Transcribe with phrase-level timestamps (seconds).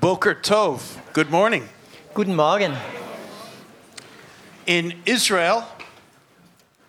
[0.00, 0.80] Boker Tov.
[1.12, 1.68] Good morning.
[2.14, 2.76] Guten Morgen.
[4.66, 5.64] In Israel,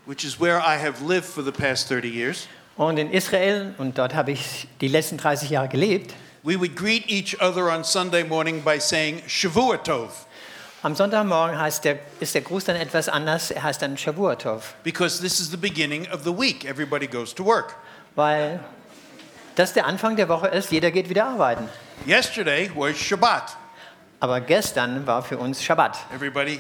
[0.06, 2.48] which is where I have lived for the past 30 years,
[2.78, 6.14] Und in Israel, und dort habe ich die letzten 30 Jahre gelebt,
[6.44, 10.26] we would greet each other on Sunday morning by saying Shavua Tov,
[10.84, 13.52] am Sonntagmorgen heißt der, ist der Gruß dann etwas anders.
[13.52, 16.64] Er heißt dann Shavuotov, because this is the beginning of the week.
[16.64, 17.76] Everybody goes to work.
[18.16, 18.60] weil
[19.56, 20.72] das der Anfang der Woche ist.
[20.72, 21.68] Jeder geht wieder arbeiten.
[22.06, 23.56] Yesterday was Shabbat.
[24.22, 25.98] Aber gestern war für uns Schabbat.
[26.14, 26.60] Everybody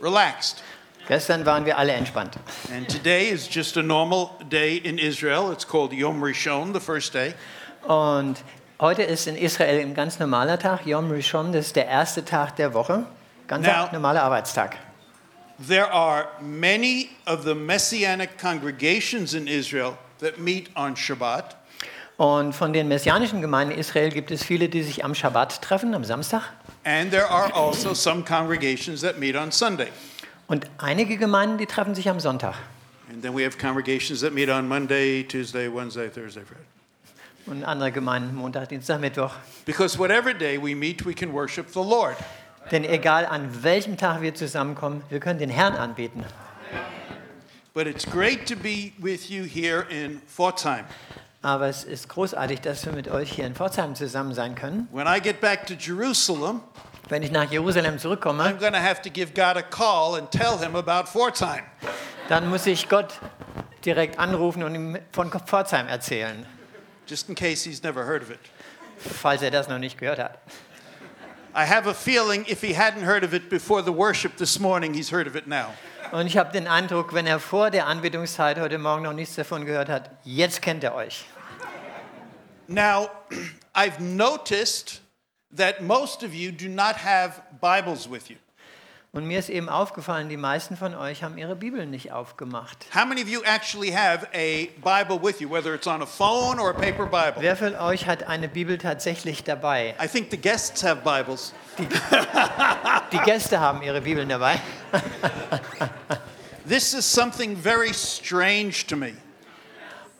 [0.00, 0.62] relaxed.
[1.08, 2.38] Gestern waren wir alle entspannt.
[2.72, 5.52] And today is just a normal day in Israel.
[5.52, 7.34] It's called Yom Rishon, the first day.
[7.86, 8.36] Und
[8.80, 12.56] heute ist in Israel ein ganz normaler Tag, Yom Rishon, das ist der erste Tag
[12.56, 13.04] der Woche.
[13.46, 14.76] Ganz Now- normaler Arbeitstag.
[15.58, 21.54] There are many of the messianic congregations in Israel that meet on Shabbat.
[22.16, 26.04] Und von den messianischen Gemeinden Israel gibt es viele, die sich am Schabbat treffen, am
[26.04, 26.42] Samstag.
[26.84, 29.88] And there are also some congregations that meet on Sunday.
[30.46, 32.54] Und einige Gemeinden, die treffen sich am Sonntag.
[33.10, 36.64] And then we have congregations that meet on Monday, Tuesday, Wednesday, Thursday, Friday.
[37.46, 39.32] Und andere Gemeinden Montag, Dienstag, Mittwoch.
[39.66, 42.16] Because whatever day we meet, we can worship the Lord.
[42.70, 46.24] Denn egal an welchem Tag wir zusammenkommen, wir können den Herrn anbeten.
[47.74, 50.84] But it's great to be with you here in Pforzheim.
[51.44, 54.88] Aber es ist großartig, dass wir mit euch hier in Pforzheim zusammen sein können.
[54.92, 56.62] When I get back to Jerusalem,
[57.10, 60.30] Wenn ich nach Jerusalem I'm zurückkomme, going to have to give God a call and
[60.30, 61.62] tell him about Pforzheim.
[62.30, 63.20] dann muss ich Gott
[63.84, 66.46] direkt anrufen und ihm von Pforzheim erzählen,
[67.06, 68.40] just in case he's never heard of it.
[68.96, 70.38] falls er das noch nicht gehört hat.
[71.54, 74.94] I have a feeling if he hadn't heard of it before the worship this morning,
[74.94, 75.74] he's heard of it now.
[76.10, 79.66] Und ich habe den Eindruck, wenn er vor der Anbetungszeit heute Morgen noch nichts davon
[79.66, 81.26] gehört hat, jetzt kennt er euch.
[82.68, 83.10] Now,
[83.74, 85.00] I've noticed
[85.52, 88.36] that most of you do not have Bibles with you.
[89.14, 92.86] Und mir ist eben aufgefallen, die meisten von euch haben ihre Bibeln nicht aufgemacht.
[92.92, 96.58] How many of you actually have a Bible with you, whether it's on a phone
[96.58, 97.40] or a paper Bible?
[97.40, 99.94] Wer von euch hat eine Bibel tatsächlich dabei?
[100.02, 101.54] I think the guests have Bibles.
[103.12, 104.60] Die Gäste haben ihre Bibeln dabei.
[106.66, 109.12] This is something very strange to me.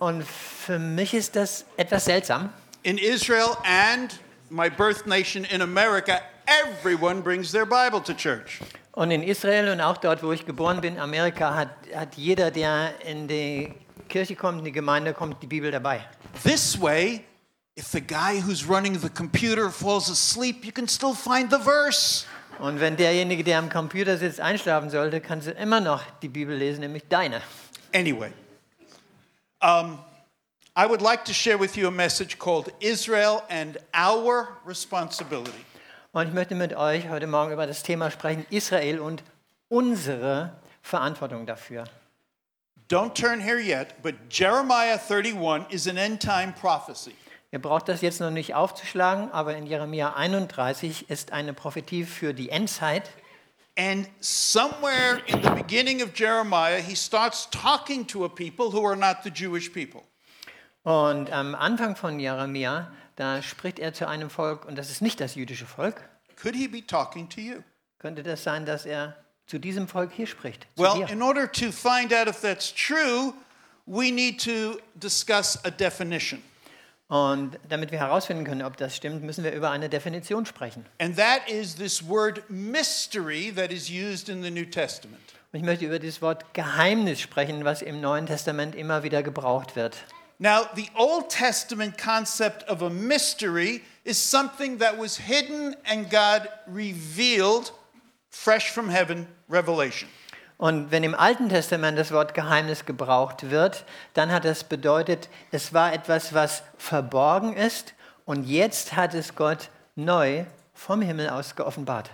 [0.04, 2.52] Und für mich ist das etwas seltsam.
[2.82, 4.20] In Israel and
[4.50, 8.60] my birth nation in America, everyone brings their Bible to church.
[8.92, 12.92] Und in Israel und auch dort, wo ich geboren bin, Amerika, hat, hat jeder, der
[13.06, 13.72] in die
[14.10, 16.04] Kirche kommt, in die Gemeinde kommt, die Bibel dabei.
[16.42, 17.24] This way,
[17.74, 22.26] if the guy who's running the computer falls asleep, you can still find the verse.
[22.58, 26.54] Und wenn derjenige, der am Computer sitzt, einschlafen sollte, kannst du immer noch die Bibel
[26.54, 27.40] lesen, nämlich deine.
[27.94, 28.32] Anyway,
[29.64, 29.98] um,
[30.76, 35.64] I would like to share with you a message called Israel and Our Responsibility.
[36.12, 39.22] Und ich möchte mit euch heute Morgen über das Thema sprechen, Israel und
[39.68, 40.52] unsere
[40.82, 41.84] Verantwortung dafür.
[42.88, 47.14] Don't turn here yet, but Jeremiah 31 is an end time prophecy.
[47.50, 52.34] Ihr braucht das jetzt noch nicht aufzuschlagen, aber in Jeremia 31 ist eine Prophetie für
[52.34, 53.10] die Endzeit.
[53.76, 58.96] And somewhere in the beginning of Jeremiah, he starts talking to a people who are
[58.96, 60.04] not the Jewish people.
[60.84, 65.20] Und am Anfang von Jeremia, da spricht er zu einem Volk, und das ist nicht
[65.20, 66.08] das jüdische Volk.
[66.36, 67.62] Could he be talking to you?
[67.98, 70.66] Könnte das sein, dass er zu diesem Volk hier spricht?
[70.76, 71.08] Well, dir?
[71.10, 73.34] in order to find out if that's true,
[73.86, 76.42] we need to discuss a definition.
[77.14, 80.84] Und damit wir herausfinden können, ob das stimmt, müssen wir über eine Definition sprechen.
[80.98, 85.22] And that is this word mystery that is used in the New Testament.
[85.52, 89.76] Und ich möchte über das Wort Geheimnis sprechen, was im Neuen Testament immer wieder gebraucht
[89.76, 89.96] wird.
[90.40, 96.48] Now, the Old Testament concept of a mystery is something that was hidden and God
[96.66, 97.70] revealed
[98.28, 100.08] fresh from heaven, revelation.
[100.56, 103.84] Und wenn im Alten Testament das Wort Geheimnis gebraucht wird,
[104.14, 107.94] dann hat das bedeutet, es war etwas, was verborgen ist
[108.24, 112.10] und jetzt hat es Gott neu vom Himmel aus geoffenbart.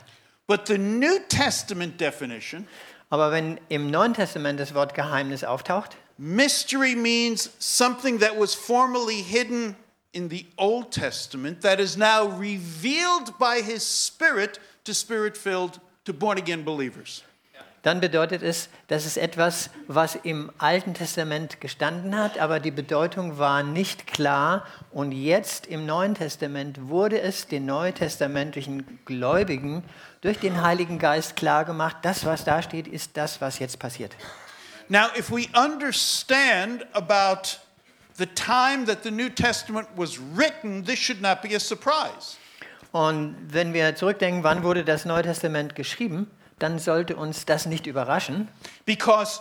[0.46, 2.66] But the New Testament definition,
[3.10, 9.20] Aber wenn im Neuen Testament das Wort Geheimnis auftaucht, mystery means something that was formerly
[9.20, 9.74] hidden
[10.12, 16.12] in the Old Testament that is now revealed by his Spirit to spirit filled, to
[16.12, 17.24] born again believers.
[17.82, 23.38] Dann bedeutet es, dass es etwas, was im Alten Testament gestanden hat, aber die Bedeutung
[23.38, 24.66] war nicht klar.
[24.90, 29.82] Und jetzt im Neuen Testament wurde es den neutestamentlichen Gläubigen
[30.20, 34.14] durch den Heiligen Geist klar gemacht, das, was da steht, ist das, was jetzt passiert.
[34.88, 37.58] Now, if we understand about
[38.18, 42.36] the time that the New Testament was written, this should not be a surprise.
[42.92, 46.30] Und wenn wir zurückdenken, wann wurde das Neue Testament geschrieben,
[46.60, 48.48] dann sollte uns das nicht überraschen,
[48.86, 49.40] because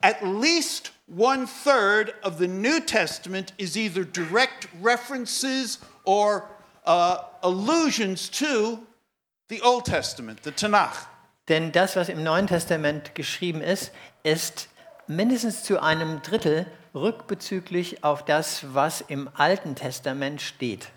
[0.00, 6.48] at least one third of the New Testament is either direct references or
[6.86, 8.78] uh, allusions to
[9.48, 11.06] the Old Testament, the Tanakh.
[11.50, 13.90] denn das, was im Neuen Testament geschrieben ist,
[14.22, 14.68] ist
[15.08, 20.88] mindestens zu einem Drittel rückbezüglich auf das, was im Alten Testament steht.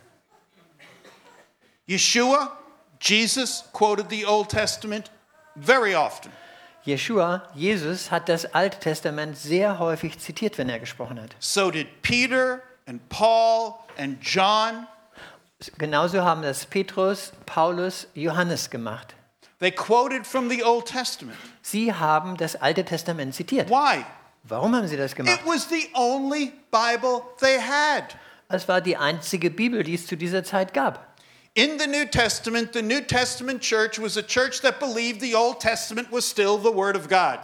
[1.87, 2.55] Yeshua,
[3.01, 5.11] Jesus quoted the Old Testament
[5.55, 6.31] very often.
[6.85, 11.35] Jeshua, Jesus, hat das Alte Testament sehr häufig zitiert, wenn er gesprochen hat.
[11.39, 14.85] So did Peter and Paul and John.
[15.77, 19.15] Genauso haben das Petrus, Paulus, Johannes gemacht.
[19.59, 21.37] They quoted from the Old Testament.
[21.61, 23.69] Sie haben das Alte Testament zitiert.
[23.69, 24.03] Why?
[24.43, 25.39] Warum haben sie das gemacht?
[25.39, 28.17] It was the only Bible they had.
[28.49, 31.12] Es war die einzige Bibel, die es zu dieser Zeit gab.
[31.55, 35.59] In the New Testament, the New Testament church was a church that believed the Old
[35.59, 37.39] Testament was still the Word of God.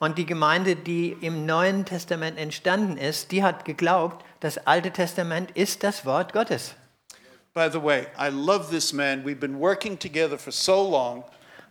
[0.00, 5.50] Und die Gemeinde, die im Neuen Testament entstanden ist, die hat geglaubt, das Alte Testament
[5.50, 6.74] ist das Wort Gottes.
[7.52, 9.24] By the way, I love this man.
[9.24, 11.24] We've been working together for so long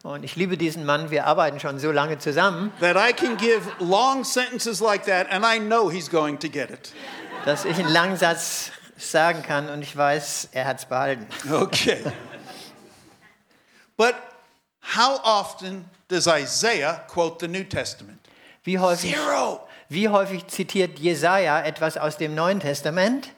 [0.04, 3.64] Und ich liebe diesen Mann, wir arbeiten schon so lange zusammen, that I can give
[3.80, 6.94] long sentences like that and I know he's going to get it.
[7.46, 8.72] dass ich einen langen Satz
[9.10, 11.28] sagen kann und ich weiß, er hat es behalten.
[11.52, 12.04] Okay.
[13.98, 14.16] but
[14.82, 18.20] how often does Isaiah quote the New Testament?
[18.64, 19.62] Wie häufig, Zero.
[19.90, 23.30] wie häufig zitiert Jesaja etwas aus dem Neuen Testament?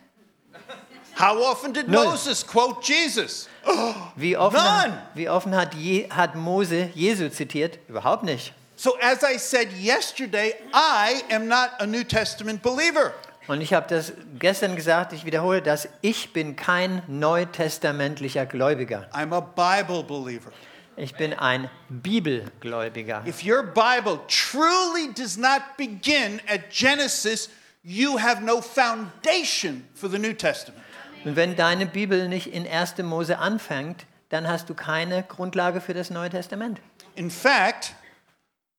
[1.17, 2.05] How often did Null.
[2.05, 3.47] Moses quote Jesus?
[4.17, 5.01] Wie offen, None.
[5.13, 7.79] wie offen hat, Je, hat Mose Jesu zitiert?
[7.87, 8.53] Überhaupt nicht.
[8.75, 13.13] So, as I said yesterday, I am not a New Testament believer.
[13.47, 19.07] Und ich habe das gestern gesagt, ich wiederhole das, ich bin kein neutestamentlicher Gläubiger.
[19.13, 20.51] I'm a Bible believer.
[20.97, 23.23] Ich bin ein Bibelgläubiger.
[23.27, 27.49] If your Bible truly does not begin at Genesis,
[27.83, 30.81] you have no foundation for the New Testament.
[31.25, 32.99] Und wenn deine Bibel nicht in 1.
[32.99, 36.79] Mose anfängt, dann hast du keine Grundlage für das Neue Testament.
[37.15, 37.93] In fact,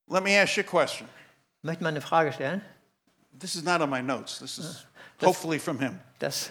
[0.08, 1.08] let me ask you a question.
[1.62, 2.62] Ich möchte mal eine Frage stellen.
[3.38, 4.38] This is not on my notes.
[4.38, 4.86] This is
[5.22, 6.00] hopefully from him.
[6.18, 6.50] Das,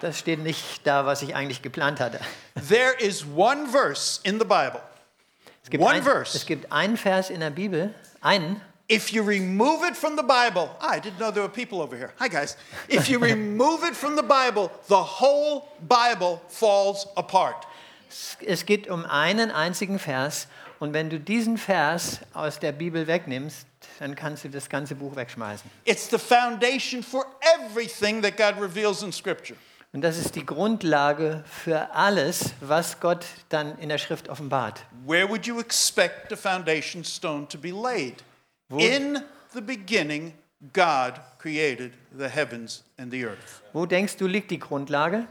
[0.00, 2.20] das steht nicht da, was ich eigentlich geplant hatte.
[2.68, 4.80] There is one verse in the Bible.
[5.64, 6.36] Es gibt, One ein, verse.
[6.36, 8.60] es gibt einen Vers in der Bibel, einen,
[8.90, 12.12] If you remove it from the Bible, I didn't know there were people over here.
[12.18, 12.56] Hi, guys.
[12.88, 17.66] If you remove it from the Bible, the whole Bible falls apart.
[18.44, 20.46] es geht um einen einzigen Vers.
[20.78, 23.66] Und wenn du diesen Vers aus der Bibel wegnimmst,
[23.98, 25.70] dann kannst du das ganze Buch wegschmeißen.
[25.84, 27.26] It's the foundation for
[27.58, 29.58] everything that God reveals in Scripture.
[29.92, 34.86] Und das ist die Grundlage für alles, was Gott dann in der Schrift offenbart.
[35.06, 38.24] Where would you expect the foundation stone to be laid?
[38.70, 39.20] In
[39.52, 40.32] the beginning,
[40.72, 43.62] God created the heavens and the earth.
[43.74, 45.26] Wo denkst du, liegt die Grundlage?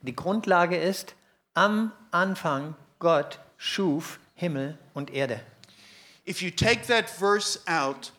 [0.00, 1.14] Die Grundlage ist,
[1.52, 5.40] am Anfang Gott schuf Himmel und Erde.
[6.26, 8.10] If you take that verse out,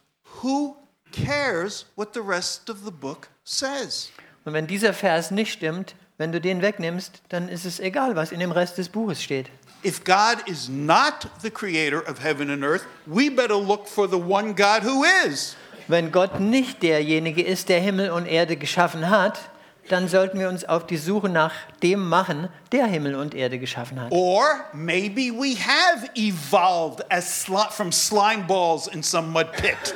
[0.41, 0.77] who
[1.11, 4.11] cares what the rest of the book says?
[4.45, 8.31] Und wenn dieser Vers nicht stimmt, wenn du den wegnimmst, dann ist es egal, was
[8.31, 9.49] in dem Rest des Buches steht.
[9.83, 14.17] If God is not the creator of heaven and earth, we better look for the
[14.17, 15.57] one God who is.
[15.89, 19.49] Wenn Gott nicht derjenige ist, der Himmel und Erde geschaffen hat,
[19.89, 24.01] dann sollten wir uns auf die Suche nach dem machen, der Himmel und Erde geschaffen
[24.01, 24.11] hat.
[24.11, 29.95] Or maybe we have evolved as sli- from slime balls in some mud pit.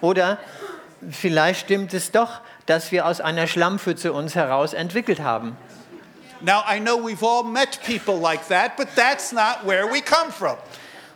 [0.00, 0.38] Oder
[1.10, 5.56] vielleicht stimmt es doch, dass wir aus einer Schlammpfütze uns heraus entwickelt haben.
[6.42, 10.30] Now, I know we've all met people like that, but that's not where we come
[10.32, 10.56] from.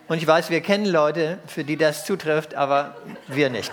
[0.07, 2.95] Und ich weiß, wir kennen Leute, für die das zutrifft, aber
[3.27, 3.71] wir nicht.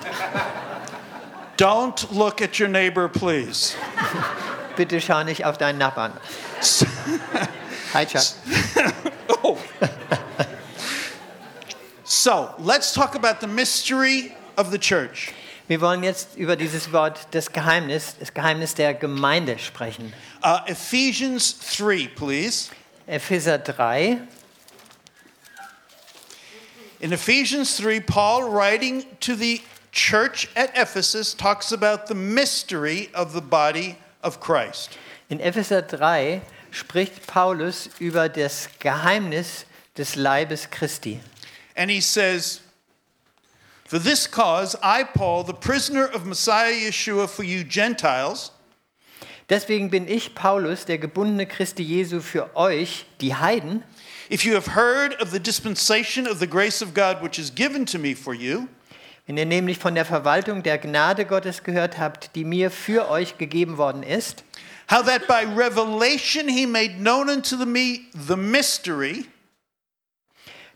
[1.56, 3.76] Don't look at your neighbor, please.
[4.76, 6.12] Bitte schau nicht auf deinen Nachbarn.
[7.92, 8.24] Hi, Chuck.
[9.44, 9.58] Oh.
[12.04, 15.32] so, let's talk about the mystery of the church.
[15.66, 20.12] Wir wollen jetzt über dieses Wort, das Geheimnis, das Geheimnis der Gemeinde sprechen.
[20.44, 22.70] Uh, Ephesians 3, please.
[23.06, 24.20] Epheser 3.
[27.00, 29.60] In Ephesians 3, Paul, writing to the
[29.92, 34.98] church at Ephesus, talks about the mystery of the body of Christ.
[35.28, 41.20] In Epheser 3 spricht Paulus über das Geheimnis des Leibes Christi.
[41.76, 42.60] And he says,
[43.84, 48.50] For this cause, I, Paul, the prisoner of Messiah Yeshua for you Gentiles,
[49.48, 53.82] Deswegen bin ich, Paulus, der gebundene Christi Jesu, für euch, die Heiden,
[54.30, 57.84] If you have heard of the dispensation of the grace of God which is given
[57.84, 58.68] to me for you,
[59.26, 63.38] wenn ihr nämlich von der Verwaltung der Gnade Gottes gehört habt, die mir für euch
[63.38, 64.44] gegeben worden ist,
[64.90, 69.26] how that by revelation he made known unto me the mystery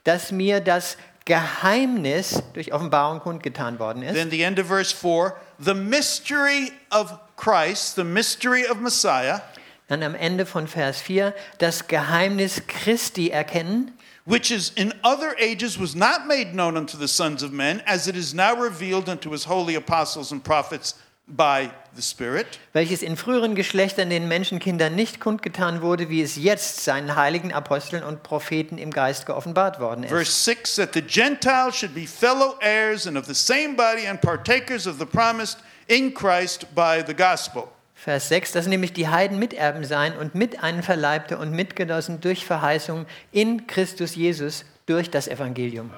[0.05, 4.15] dass mir das Geheimnis durch Offenbarung kundgetan worden ist.
[4.15, 9.43] Then the end of verse 4 the mystery of Christ, the mystery of Messiah,
[9.88, 13.96] Dann am Ende von Vers 4 das Geheimnis Christi erkennen,
[14.26, 18.09] which is in other ages was not made known unto the sons of men, as
[18.09, 20.95] it is now revealed unto his holy apostles and prophets
[21.28, 22.59] by the Spirit.
[22.73, 28.04] welches in früheren Geschlechtern den Menschenkindern nicht kundgetan wurde, wie es jetzt seinen heiligen Aposteln
[28.04, 30.11] und Propheten im Geist geoffenbart worden ist.
[30.11, 34.21] Verse 6 that the Gentiles should be fellow heirs and of the same body and
[34.21, 37.68] partakers of the promised in Christ by the gospel.
[38.06, 43.04] Vers 6, dass nämlich die Heiden Miterben seien und mit Verleibte und Mitgenossen durch Verheißung
[43.32, 45.90] in Christus Jesus durch das Evangelium.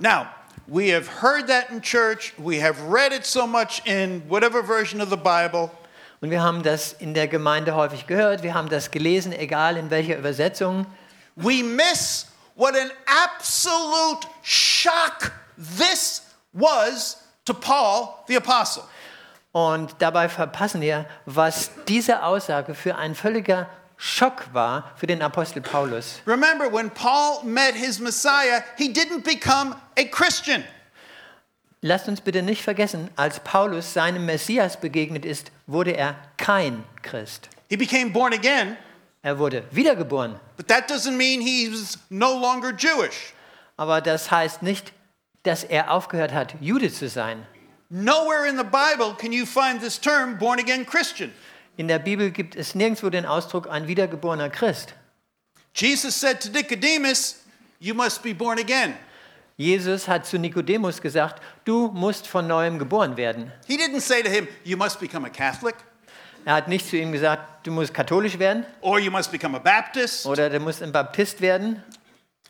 [0.00, 0.26] Now,
[0.66, 5.00] we have heard that in church, we have read it so much in whatever version
[5.00, 5.70] of the Bible.
[6.20, 9.88] Und wir haben das in der Gemeinde häufig gehört, wir haben das gelesen, egal in
[9.88, 10.86] welcher Übersetzung.
[11.36, 12.26] we miss
[12.56, 18.82] what an absolute shock this was to Paul the Apostle.
[19.52, 23.68] Und dabei verpassen wir, was diese Aussage für ein völliger
[23.98, 26.20] Schock war für den Apostel Paulus.
[26.26, 30.64] Remember, when Paul met his Messiah, he didn't become a Christian.
[31.82, 37.48] Lasst uns bitte nicht vergessen, als Paulus seinem Messias begegnet ist, wurde er kein Christ.
[37.68, 38.76] He became born again,
[39.22, 40.36] Er wurde wiedergeboren.
[40.56, 43.34] but that doesn't mean he was no longer Jewish.
[43.76, 44.92] Aber das heißt nicht,
[45.42, 47.44] dass er aufgehört hat, Jude zu sein.
[47.94, 51.30] Nowhere in the Bible can you find this term born again Christian.
[51.76, 54.94] In der Bibel gibt es nirgendwo den Ausdruck ein wiedergeborener Christ.
[55.74, 57.42] Jesus said to Nicodemus,
[57.80, 58.94] You must be born again.
[59.58, 63.52] Jesus hat zu Nikodemus gesagt, du musst von neuem geboren werden.
[63.66, 65.74] He didn't say to him, You must become a Catholic,
[66.46, 69.60] Er hat nicht zu ihm gesagt, du musst katholisch werden or you must become a
[69.60, 70.24] Baptist.
[70.24, 71.82] oder du musst ein Baptist werden.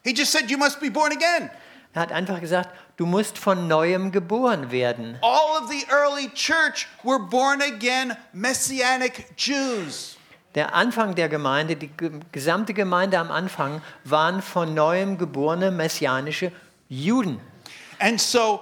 [0.05, 1.51] He just said, You must be born again.
[1.95, 5.19] Er hat einfach gesagt, du musst von neuem geboren werden.
[5.23, 10.17] All of the early church were born again Messianic Jews.
[10.55, 16.53] Der Anfang der Gemeinde, die ge- gesamte Gemeinde am Anfang, waren von neuem geborene messianische
[16.91, 17.41] Juden.
[17.99, 18.61] And so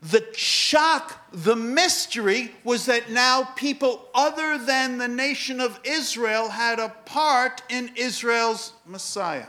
[0.00, 6.78] the shock, the mystery was that now people other than the nation of Israel had
[6.78, 9.48] a part in Israel's Messiah.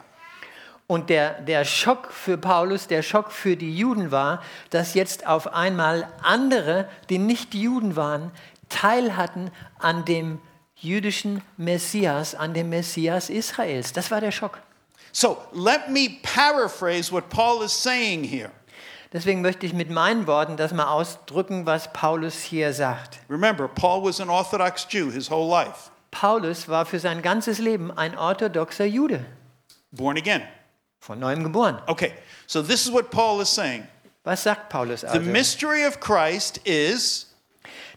[0.88, 5.54] Und der, der Schock für Paulus, der Schock für die Juden war, dass jetzt auf
[5.54, 8.32] einmal andere, die nicht Juden waren,
[8.70, 10.40] teil hatten an dem
[10.76, 13.92] jüdischen Messias, an dem Messias Israels.
[13.92, 14.60] Das war der Schock.
[15.12, 18.52] So let me paraphrase what Paul is saying here.
[19.12, 23.20] Deswegen möchte ich mit meinen Worten das mal ausdrücken, was Paulus hier sagt.
[23.30, 27.92] Remember, Paul was an Orthodox Jew his whole life, Paulus war für sein ganzes Leben
[27.92, 29.26] ein orthodoxer Jude,
[29.92, 30.44] born again.
[31.08, 31.82] Von neuem geboren.
[31.88, 32.12] Okay,
[32.48, 33.88] so this is what Paul is saying.
[34.26, 35.22] Was sagt Paulus The also?
[35.22, 37.28] mystery of Christ is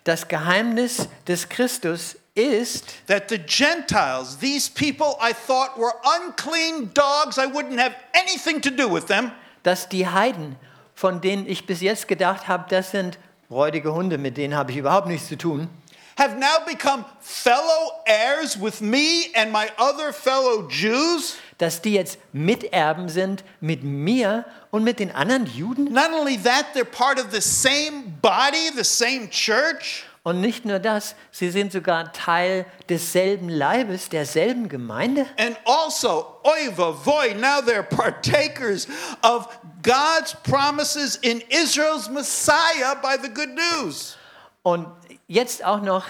[0.04, 7.36] Das Geheimnis des Christus ist, that the Gentiles, these people I thought were unclean dogs,
[7.36, 9.32] I wouldn't have anything to do with them,
[9.64, 10.56] dass die Heiden,
[10.94, 13.18] von denen ich bis jetzt gedacht habe, das sind
[13.50, 15.68] räudige Hunde, mit denen habe ich überhaupt nichts zu tun,
[16.16, 21.36] have now become fellow heirs with me and my other fellow Jews.
[21.60, 25.92] Dass die jetzt Miterben sind mit mir und mit den anderen Juden.
[25.92, 30.04] Not only that, they're part of the same body, the same church.
[30.22, 35.26] Und nicht nur das, sie sind sogar Teil desselben Leibes, derselben Gemeinde.
[35.38, 38.86] And also, oy voy, now they're partakers
[39.22, 39.48] of
[39.82, 44.16] God's promises in Israel's Messiah by the good news.
[44.62, 44.86] Und
[45.26, 46.04] jetzt auch noch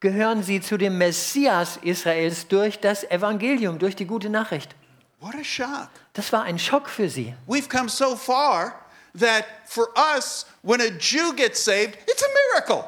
[0.00, 4.74] gehören sie zu dem Messias Israels durch das Evangelium, durch die gute Nachricht.
[5.20, 5.88] What a shock.
[6.12, 7.34] Das war ein Schock für sie.
[7.46, 8.74] We've come so far
[9.18, 12.84] that for us, when a Jew gets saved, it's a miracle.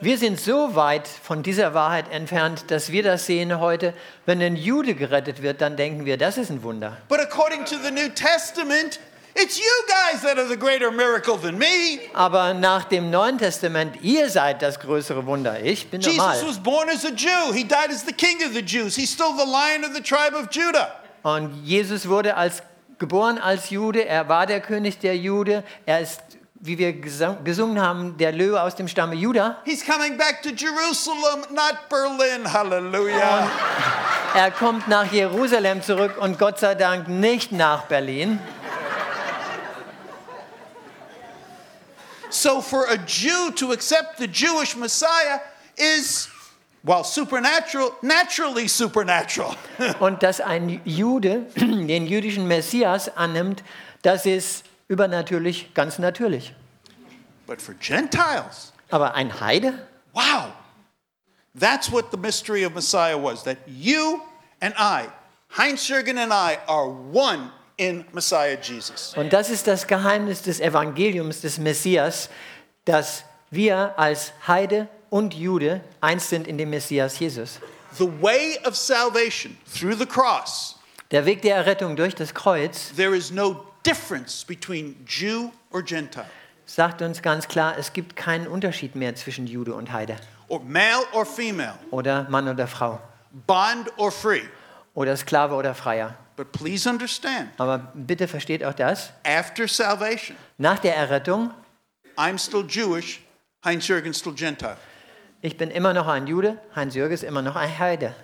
[0.00, 3.94] Wir sind so weit von dieser Wahrheit entfernt, dass wir das sehen heute.
[4.26, 6.98] Wenn ein Jude gerettet wird, dann denken wir, das ist ein Wunder.
[7.08, 9.00] But according to the New Testament,
[9.34, 12.00] it's you guys that are the greater miracle than me.
[12.12, 15.62] Aber nach dem Neuen Testament, ihr seid das größere Wunder.
[15.62, 16.42] Ich bin Jesus normal.
[16.46, 17.54] was born as a Jew.
[17.54, 18.96] He died as the king of the Jews.
[18.96, 20.92] He's still the lion of the tribe of Judah.
[21.26, 22.62] Und Jesus wurde als,
[22.98, 26.20] geboren als Jude, er war der König der Jude, er ist
[26.60, 29.56] wie wir gesungen haben, der Löwe aus dem Stamme Juda.
[29.64, 32.52] He's coming back to Jerusalem, not Berlin.
[32.52, 33.50] Hallelujah.
[34.36, 38.38] Er kommt nach Jerusalem zurück und Gott sei Dank nicht nach Berlin.
[42.30, 45.40] So, for a Jew to accept the Jewish Messiah
[45.74, 46.28] is,
[46.86, 49.56] while supernatural, naturally supernatural.
[50.00, 53.64] Und dass ein Jude den jüdischen Messias annimmt,
[54.02, 56.54] das ist übernatürlich, ganz natürlich.
[57.46, 59.74] but for Gentiles, Aber ein Heide?
[60.14, 60.52] wow.
[61.58, 64.20] That's what the mystery of Messiah was that you
[64.60, 65.08] and I,
[65.56, 69.14] Heinz Jürgen and I, are one in Messiah Jesus.
[69.16, 72.28] Und das ist das Geheimnis des Evangeliums des Messias,
[72.84, 77.60] dass wir als Heide und Jude eins sind in dem Messias Jesus.
[77.98, 80.76] The way of salvation through the cross,
[81.10, 86.26] Der Weg der Errettung durch das Kreuz there is no difference between Jew or Gentile,
[86.66, 90.16] sagt uns ganz klar, es gibt keinen Unterschied mehr zwischen Jude und Heide
[90.48, 93.00] or male or female, oder Mann oder Frau
[93.46, 94.42] bond or free.
[94.94, 96.14] oder Sklave oder Freier.
[96.36, 101.50] But please understand, Aber bitte versteht auch das, after salvation, nach der Errettung,
[102.16, 103.20] I'm still Jewish,
[103.64, 104.76] Heinz Jürgen's still Gentile.
[105.42, 108.14] Ich bin immer noch ein Jude, Heinz Jürgen ist immer noch ein Heide.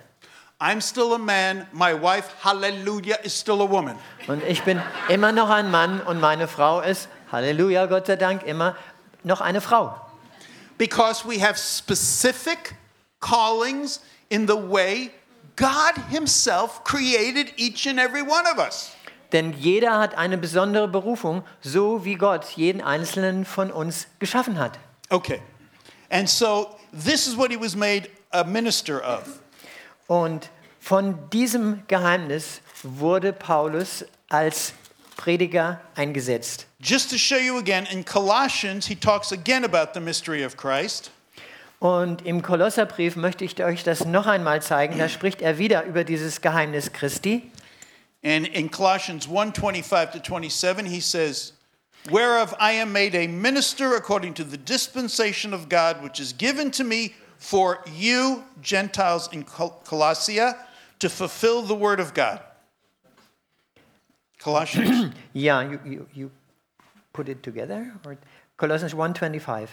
[0.59, 3.97] I'm still a man, my wife, hallelujah, is still a woman.
[4.27, 8.43] Und ich bin immer noch ein Mann und meine Frau ist, Halleluja, Gott sei Dank,
[8.43, 8.75] immer
[9.23, 9.95] noch eine Frau.
[10.77, 12.75] Because we have specific
[13.19, 15.11] callings in the way
[15.55, 18.91] God Himself created each and every one of us.
[19.33, 24.79] Denn jeder hat eine besondere Berufung, so wie Gott jeden einzelnen von uns geschaffen hat.
[25.09, 25.41] Okay.
[26.13, 29.39] And so this is what He was made a minister of.
[30.07, 34.73] Und von diesem Geheimnis wurde Paulus als
[35.17, 36.67] Prediger eingesetzt.
[36.79, 41.09] Just to show you again, in Colossians, he talks again about the mystery of Christ.
[41.79, 44.97] Und im Kolosserbrief möchte ich euch das noch einmal zeigen.
[44.99, 47.49] Da spricht er wieder über dieses Geheimnis Christi.
[48.23, 51.53] And in Colossians 1 25 to 27, he says,
[52.09, 56.69] Whereof I am made a minister according to the dispensation of God, which is given
[56.71, 60.57] to me for you, Gentiles in Col- Colossia,
[60.99, 62.41] to fulfill the word of God.
[64.39, 65.13] Colossians.
[65.33, 66.31] yeah, you, you, you
[67.13, 67.93] put it together?
[68.05, 68.17] Or
[68.57, 69.69] Colossians 1,25.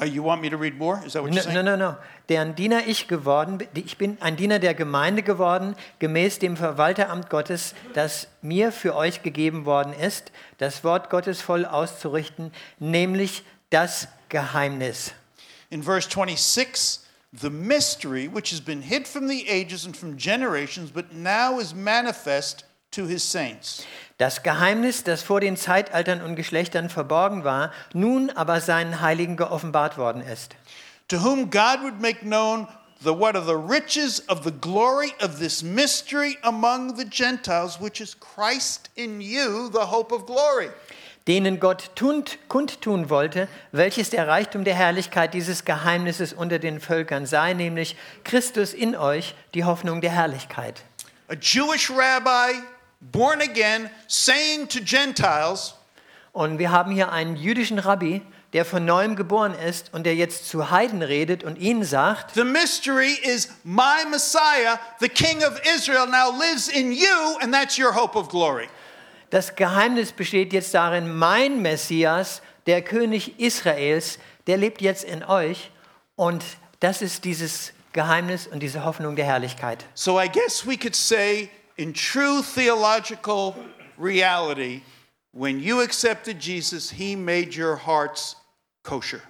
[0.00, 1.02] Uh, you want me to read more?
[1.04, 1.54] Is that what you're saying?
[1.54, 1.96] no, no, no.
[2.30, 7.74] Deren Diener ich geworden ich bin ein Diener der Gemeinde geworden, gemäß dem Verwalteramt Gottes,
[7.92, 15.12] das mir für euch gegeben worden ist, das Wort Gottes voll auszurichten, nämlich das Geheimnis.
[15.68, 17.00] In verse 26,
[17.38, 21.74] the mystery which has been hid from the ages and from generations, but now is
[21.74, 22.64] manifest
[22.96, 23.86] to his saints.
[24.18, 29.98] Das Geheimnis, das vor den Zeitaltern und Geschlechtern verborgen war, nun aber seinen Heiligen geoffenbart
[29.98, 30.56] worden ist.
[31.08, 32.66] to whom God would make known
[33.00, 38.00] the what are the riches of the glory of this mystery among the Gentiles, which
[38.00, 40.70] is Christ in you, the hope of glory.
[41.28, 47.26] denen Gott tund, kundtun wollte, welches der Reichtum der Herrlichkeit dieses Geheimnisses unter den Völkern
[47.26, 50.82] sei, nämlich Christus in euch, die Hoffnung der Herrlichkeit.
[51.28, 52.62] A Jewish rabbi,
[53.00, 55.74] born again, saying to Gentiles,
[56.32, 58.20] Und wir haben hier einen jüdischen Rabbi,
[58.52, 62.44] der von neuem geboren ist und der jetzt zu Heiden redet und ihnen sagt, The
[62.44, 67.94] mystery is my Messiah, the King of Israel, now lives in you, and that's your
[67.94, 68.68] hope of glory.
[69.30, 75.70] das Geheimnis besteht jetzt darin, mein Messias, der König Israels, der lebt jetzt in euch
[76.16, 76.44] und
[76.80, 79.86] das ist dieses Geheimnis und diese Hoffnung der Herrlichkeit.
[79.94, 83.56] So I guess we could say, in true theological
[83.98, 84.82] reality,
[85.32, 88.36] when you accepted Jesus, he made your hearts
[88.82, 89.22] kosher.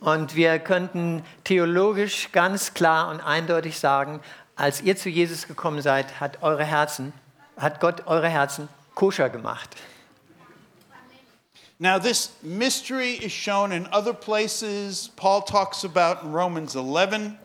[0.00, 4.20] Und wir könnten theologisch ganz klar und eindeutig sagen,
[4.56, 7.12] als ihr zu Jesus gekommen seid, hat eure Herzen,
[7.56, 9.76] hat Gott eure Herzen koscher gemacht.
[11.78, 15.10] Now, this mystery is shown in other places.
[15.16, 17.38] Paul talks about in Romans 11.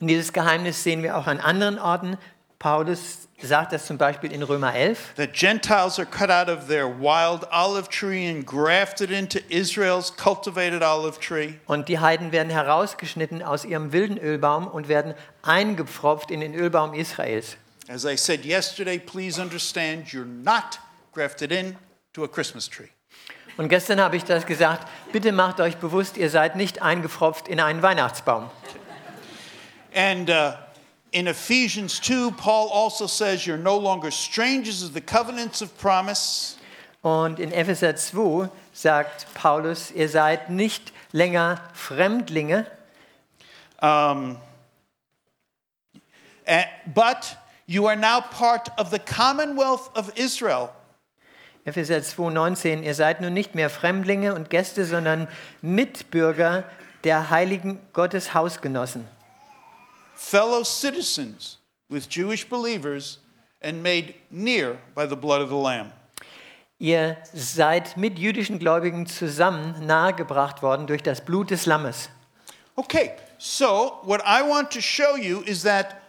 [0.00, 2.18] Und dieses Geheimnis sehen wir auch an anderen Orten.
[2.62, 6.86] Paulus sagt das zum Beispiel in Römer 11, that Gentiles are cut out of their
[6.86, 11.54] wild olive tree and grafted into Israel's cultivated olive tree.
[11.66, 16.94] und die Heiden werden herausgeschnitten aus ihrem wilden Ölbaum und werden eingepfropft in den Ölbaum
[16.94, 17.56] Israels.
[17.88, 20.78] As I said yesterday, please understand you're not
[21.12, 21.76] grafted in
[22.12, 22.90] to a Christmas tree.
[23.56, 27.58] Und gestern habe ich das gesagt, bitte macht euch bewusst, ihr seid nicht eingepfropft in
[27.58, 28.50] einen Weihnachtsbaum.
[29.92, 30.52] And uh,
[31.12, 36.56] in Ephesians 2, Paul also says you're no longer strangers of the covenants of promise.
[37.02, 42.66] Und in Epheser 2 sagt Paulus, ihr seid nicht länger Fremdlinge,
[43.82, 44.38] Um,
[46.44, 50.70] eh, but you are now part of the commonwealth of Israel.
[51.66, 55.26] Epheser 2,19, ihr seid nun nicht mehr Fremdlinge und Gäste, sondern
[55.62, 56.62] Mitbürger
[57.02, 59.08] der heiligen Gottes Hausgenossen.
[60.22, 61.58] Fellow citizens
[61.90, 63.18] with Jewish believers
[63.60, 65.92] and made near by the blood of the Lamb.
[66.78, 72.08] Ihr seid mit jüdischen Gläubigen zusammen nahegebracht worden durch das Blut des Lammes.
[72.76, 76.02] Okay, so what I want to show you is that,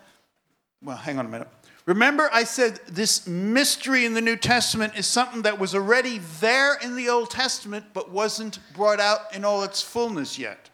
[0.81, 1.47] well, hang on a minute.
[1.85, 6.75] Remember, I said this mystery in the New Testament is something that was already there
[6.81, 10.69] in the Old Testament but wasn't brought out in all its fullness yet.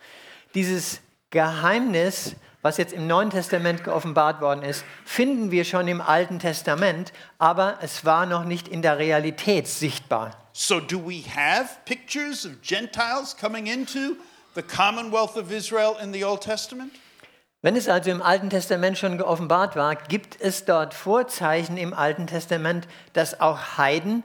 [0.53, 0.99] Dieses
[1.31, 7.13] Geheimnis, was jetzt im Neuen Testament geoffenbart worden ist, finden wir schon im Alten Testament,
[7.37, 10.31] aber es war noch nicht in der Realität sichtbar.
[10.51, 14.15] So, do we have pictures of Gentiles coming into
[14.55, 16.91] the commonwealth of Israel in the Old Testament?
[17.61, 22.25] Wenn es also im Alten Testament schon geoffenbart war, gibt es dort Vorzeichen im Alten
[22.25, 24.23] Testament, dass auch Heiden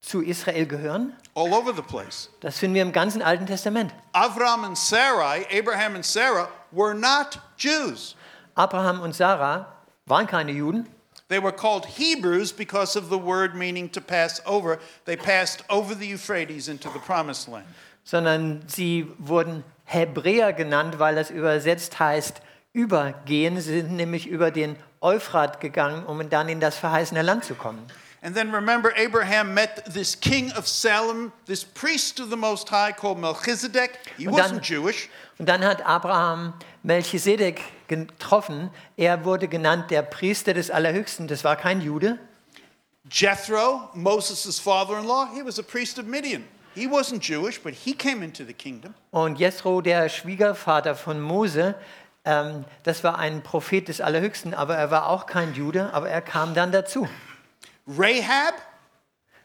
[0.00, 1.12] zu Israel gehören?
[1.34, 2.30] All over the place.
[2.40, 3.92] Das finden wir im ganzen Alten Testament.
[4.12, 8.14] Avram and Sarai, Abraham and Sarah, were not Jews.
[8.54, 9.66] Abraham und Sarah
[10.06, 10.86] waren keine Juden,
[11.28, 14.78] They were called Hebrews because of the word meaning to pass over.
[15.06, 17.66] They passed over the Euphrates into the promised land.
[18.04, 22.42] sondern sie wurden Hebräer genannt, weil das übersetzt heißt
[22.72, 23.60] übergehen.
[23.60, 27.86] Sie sind nämlich über den Euphrat gegangen, um dann in das verheißene Land zu kommen.
[28.24, 32.92] And then remember, Abraham met this king of Salem, this priest of the Most High
[32.92, 33.98] called Melchizedek.
[34.16, 35.10] He Und dann- wasn't Jewish.
[35.38, 38.70] Und dann hat Abraham Melchisedek getroffen.
[38.96, 41.28] Er wurde genannt der Priester des Allerhöchsten.
[41.28, 42.18] Das war kein Jude.
[43.10, 46.44] Jethro, Moses' father in law, he was a priest of Midian.
[46.74, 48.94] He wasn't Jewish, but he came into the kingdom.
[49.10, 51.74] Und Jethro, der Schwiegervater von Mose,
[52.24, 56.22] ähm, das war ein Prophet des Allerhöchsten, aber er war auch kein Jude, aber er
[56.22, 57.06] kam dann dazu.
[57.86, 58.54] Rahab,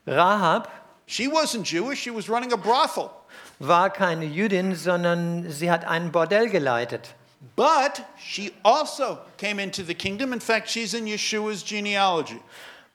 [0.05, 0.67] Rahab
[1.09, 3.11] she wasn't Jewish, she was running a brothel.
[3.59, 7.13] war keine Jüdin, sondern sie hat ein Bordell geleitet.
[7.55, 10.33] But she also came into the kingdom.
[10.33, 12.39] In fact, she's in Yeshua's genealogy.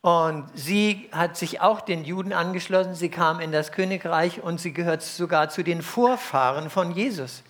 [0.02, 2.94] Und sie hat sich auch den Juden angeschlossen.
[2.94, 7.42] Sie kam in das Königreich und sie gehört sogar zu den Vorfahren von Jesus.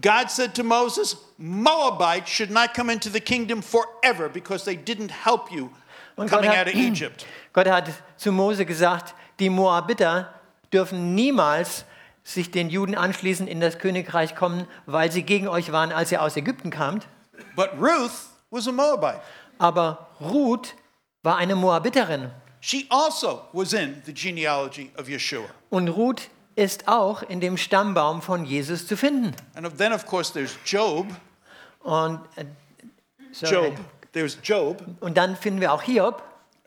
[0.00, 5.10] God said to Moses, Moabites should not come into the kingdom forever because they didn't
[5.10, 5.70] help you
[6.16, 7.26] Und Gott coming hat- out of Egypt.
[7.52, 10.32] Gott hat zu Mose gesagt, die Moabiter
[10.72, 11.84] dürfen niemals
[12.24, 16.22] sich den Juden anschließen, in das Königreich kommen, weil sie gegen euch waren, als ihr
[16.22, 17.08] aus Ägypten kamt.
[17.56, 18.12] But Ruth
[18.50, 19.20] was a Moabite.
[19.58, 20.74] Aber Ruth
[21.22, 22.30] war eine Moabiterin.
[22.60, 25.46] She also was in the genealogy of Yeshua.
[25.70, 29.34] Und Ruth ist auch in dem Stammbaum von Jesus zu finden.
[29.54, 31.06] And then, of course, there's Job.
[31.80, 32.44] Und, äh,
[33.32, 33.54] sorry.
[33.68, 33.74] Job.
[34.12, 34.82] There's Job.
[35.00, 36.22] und dann finden wir auch Hiob.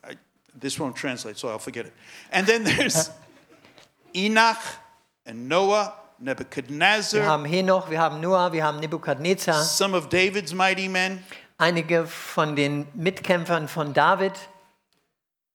[0.09, 0.15] I,
[0.59, 1.93] this won't translate, so I'll forget it.
[2.31, 3.11] And then there's
[4.15, 4.57] Enoch
[5.25, 10.53] and Noah, Wir Nebuchadnezzar, haben Henoch, wir haben Noah, wir haben Nebukadnezar, some of David's
[10.53, 11.23] mighty men.
[11.57, 14.33] einige von den Mitkämpfern von David.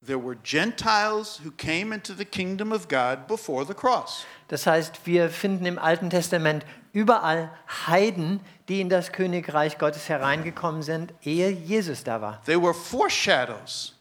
[0.06, 4.24] There were Gentiles who came into the kingdom of God before the cross.
[4.48, 7.50] Das heißt, wir finden im Alten Testament überall
[7.86, 12.42] Heiden, die in das Königreich Gottes hereingekommen sind, ehe Jesus da war.
[12.44, 13.94] They were foreshadows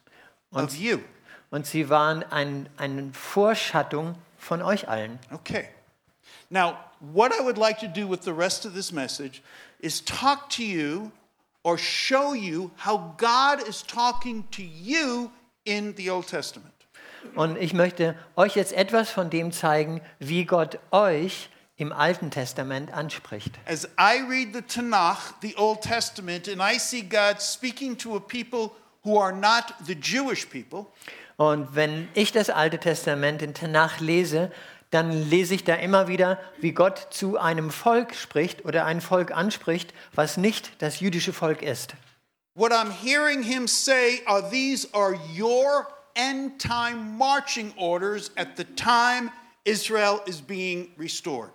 [0.51, 0.99] of you.
[1.51, 5.19] Und sie waren ein, eine Vorschattung von euch allen.
[5.31, 5.69] Okay.
[6.49, 9.41] Now, what I would like to do with the rest of this message
[9.79, 11.11] is talk to you
[11.63, 15.31] or show you how God is talking to you
[15.65, 16.73] in the Old Testament.
[17.35, 21.49] Und ich möchte euch jetzt etwas von dem zeigen, wie Gott euch
[21.79, 23.53] im Alten Testament anspricht.
[23.65, 28.19] As I read the Tanakh, the Old Testament, and I see God speaking to a
[28.19, 28.71] people
[29.03, 30.85] who are not the Jewish people,
[31.37, 34.51] Und wenn ich das Alte Testament in Tanach lese,
[34.91, 39.31] dann lese ich da immer wieder, wie Gott zu einem Volk spricht oder ein Volk
[39.31, 41.95] anspricht, was nicht das jüdische Volk ist.
[42.55, 48.65] what I'm hearing him say are these are your end time marching orders at the
[48.75, 49.31] time
[49.63, 51.51] Israel is being restored.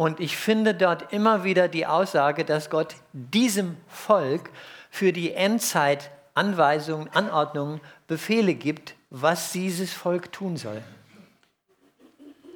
[0.00, 4.48] Und ich finde dort immer wieder die Aussage, dass Gott diesem Volk
[4.90, 10.80] für die Endzeit Anweisungen, Anordnungen, Befehle gibt, was dieses Volk tun soll.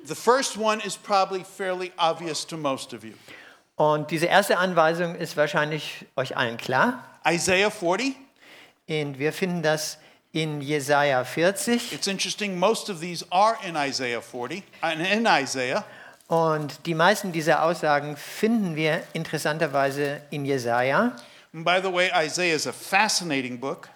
[0.07, 3.13] The first one is probably fairly obvious to most of you.
[3.77, 7.05] Und diese erste Anweisung ist wahrscheinlich euch allen klar.
[7.29, 8.15] Isaiah 40,
[8.89, 9.99] Und wir finden das
[10.33, 15.85] in Jesaja 40 It's interesting, most of these are in Isaiah 40, and in Isaiah.
[16.29, 21.17] Und die meisten dieser Aussagen finden wir interessanterweise in Jesaja.
[21.53, 23.89] And by the way, Isaiah is a fascinating book.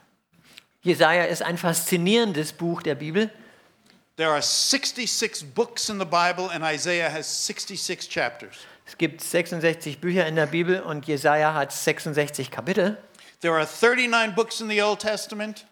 [0.82, 3.30] Jesaja ist ein faszinierendes Buch der Bibel.
[4.16, 8.56] There are 66 books in the Bible, and Isaiah has 66 chapters.
[8.86, 12.96] Es gibt 66 Bücher in der Bibel und Jesaja hat 66 Kapitel.
[13.40, 15.66] There are 39 books in the Old Testament,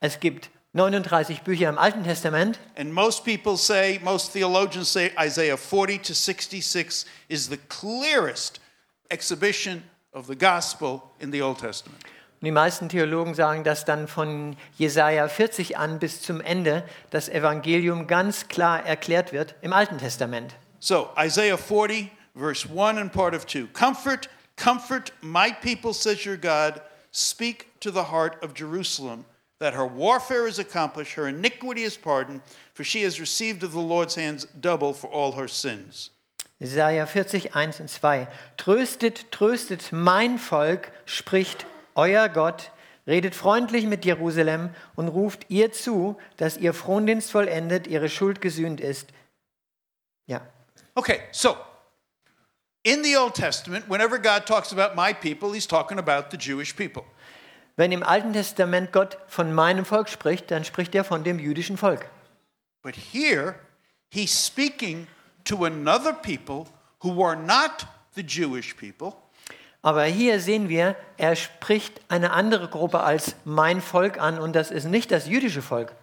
[0.00, 5.56] Es gibt 39 Bücher im Alten Testament and most people say, most theologians say, Isaiah
[5.56, 8.58] 40 to 66 is the clearest
[9.08, 12.02] exhibition of the gospel in the Old Testament.
[12.40, 17.28] Und die meisten Theologen sagen, dass dann von Jesaja 40 an bis zum Ende das
[17.28, 20.56] Evangelium ganz klar erklärt wird im Alten Testament.
[20.80, 23.68] So, Isaiah 40, verse 1 and part of 2.
[23.72, 26.82] Comfort, comfort my people, says your God.
[27.12, 29.24] Speak to the heart of Jerusalem,
[29.64, 32.42] that her warfare is accomplished, her iniquity is pardoned,
[32.74, 36.10] for she has received of the Lord's hands double for all her sins.
[36.60, 38.28] Jesaja 40, 1 und 2.
[38.58, 41.64] Tröstet, tröstet mein Volk, spricht
[41.96, 42.72] euer Gott,
[43.06, 48.82] redet freundlich mit Jerusalem und ruft ihr zu, dass ihr Frondienst vollendet, ihre Schuld gesühnt
[48.82, 49.14] ist.
[50.26, 50.42] Ja.
[50.94, 51.56] Okay, so
[52.82, 56.76] in the Old Testament, whenever God talks about my people, he's talking about the Jewish
[56.76, 57.06] people.
[57.76, 61.76] Wenn im Alten Testament Gott von meinem Volk spricht, dann spricht er von dem jüdischen
[61.76, 62.08] Volk.
[62.82, 63.56] But here,
[64.10, 65.06] he's speaking
[65.44, 66.66] to another people
[67.02, 69.14] who are not the Jewish people.
[69.82, 74.70] Aber hier sehen wir, er spricht eine andere Gruppe als mein Volk an und das
[74.70, 75.94] ist nicht das jüdische Volk.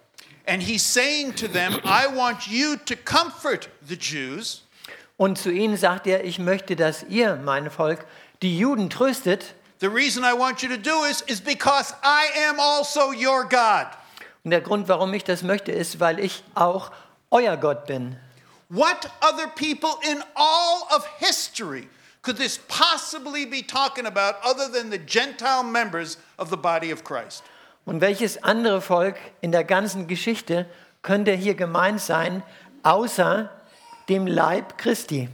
[0.46, 4.64] And he's saying to them, I want you to comfort the Jews
[5.22, 8.06] Und zu ihnen sagt er, ich möchte, dass ihr, mein Volk,
[8.42, 9.54] die Juden tröstet.
[9.82, 13.88] The reason I want you to do is is because I am also your God.
[14.44, 16.92] Und der Grund, warum ich das möchte, ist, weil ich auch
[17.32, 18.16] euer Gott bin.
[18.70, 21.90] What other people in all of history
[22.22, 27.04] could this possibly be talking about other than the Gentile members of the body of
[27.04, 27.44] Christ?
[27.84, 30.68] Und welches andere Volk in der ganzen Geschichte
[31.02, 32.44] könnte hier gemeint sein,
[32.84, 33.50] außer
[34.10, 35.28] dem Leib Christi?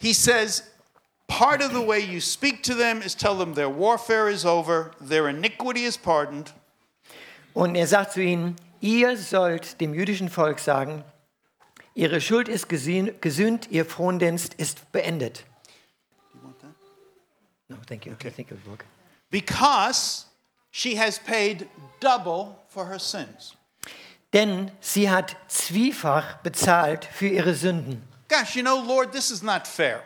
[0.00, 0.62] He says,
[1.26, 4.92] part of the way you speak to them is tell them their warfare is over,
[5.00, 6.52] their iniquity is pardoned,
[7.54, 11.02] Und er sagt zu ihnen, ihr sollt dem jüdischen Volk sagen,
[11.94, 15.44] ihre Schuld ist gesühnt, ihr Frondienst ist beendet.
[17.68, 18.12] No, thank you.
[18.12, 18.84] I think it will work.
[19.30, 20.24] because
[20.70, 21.68] she has paid
[22.00, 23.56] double for her sins.
[24.32, 28.07] Denn sie hat zwiefach bezahlt für ihre Sünden.
[28.28, 30.02] Gosh, you know, Lord, this is not fair.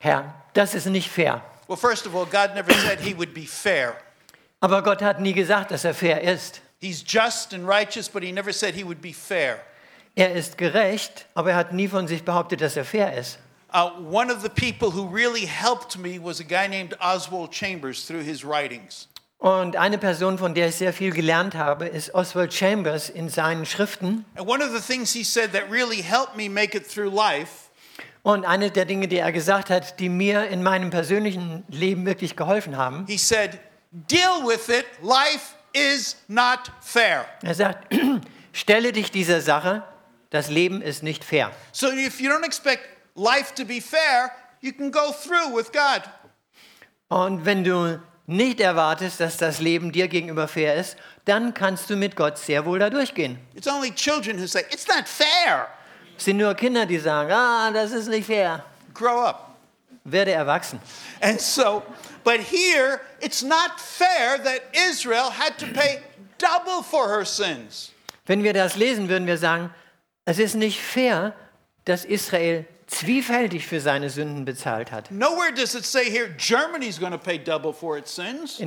[0.00, 1.42] Herr, das ist nicht fair.
[1.68, 3.96] Well, first of all, God never said he would be fair.
[4.60, 6.60] Aber Gott hat nie gesagt, dass er fair ist.
[6.78, 9.60] He's just and righteous, but he never said he would be fair.
[10.16, 13.38] Er ist gerecht, aber er hat nie von sich behauptet, dass er fair ist.
[13.72, 18.06] Uh, one of the people who really helped me was a guy named Oswald Chambers
[18.06, 19.08] through his writings.
[19.38, 23.66] Und eine Person, von der ich sehr viel gelernt habe, ist Oswald Chambers in seinen
[23.66, 24.24] Schriften.
[28.22, 32.34] Und eine der Dinge, die er gesagt hat, die mir in meinem persönlichen Leben wirklich
[32.34, 33.58] geholfen haben, he said,
[33.92, 34.84] Deal with it.
[35.00, 37.26] Life is not fair.
[37.42, 37.94] er sagt,
[38.52, 39.84] stelle dich dieser Sache,
[40.30, 41.52] das Leben ist nicht fair.
[41.72, 42.82] So if you don't expect
[43.14, 46.02] life to be fair, you can go through with God.
[47.08, 51.96] Und wenn du nicht erwartest, dass das Leben dir gegenüber fair ist, dann kannst du
[51.96, 53.38] mit Gott sehr wohl da durchgehen.
[53.54, 55.68] It's only children who say, It's not fair.
[56.16, 58.64] Es sind nur Kinder, die sagen, ah, das ist nicht fair.
[58.94, 59.56] Grow up.
[60.04, 60.80] Werde erwachsen.
[61.20, 61.82] And so,
[62.24, 66.00] but here, it's not fair that Israel had to pay
[66.38, 67.92] double for her sins.
[68.24, 69.72] Wenn wir das lesen, würden wir sagen,
[70.24, 71.34] es ist nicht fair,
[71.84, 75.10] dass Israel zwiefältig für seine Sünden bezahlt hat.
[75.10, 75.20] In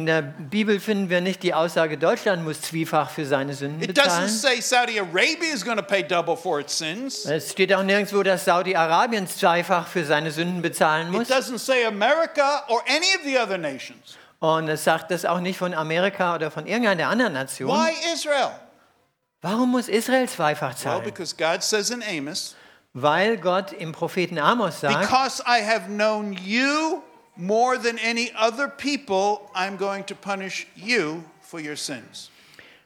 [0.06, 4.28] der Bibel finden wir nicht die Aussage, Deutschland muss zwiefach für seine Sünden bezahlen.
[4.28, 7.26] say Saudi Arabia is going to pay double for its sins.
[7.26, 11.30] Es steht auch nirgendwo, dass Saudi-Arabien zweifach für seine Sünden bezahlen It muss.
[11.30, 14.18] doesn't say America or any of the other nations.
[14.40, 17.70] Und es sagt das auch nicht von Amerika oder von irgendeiner der anderen Nation.
[17.70, 18.52] Why Israel?
[19.42, 21.04] Warum muss Israel zweifach Well, zahlen?
[21.06, 22.56] because God says in Amos,
[22.94, 27.04] Weil Gott im Propheten Amos sagt, Because I have known you
[27.36, 32.30] more than any other people, I'm going to punish you for your sins.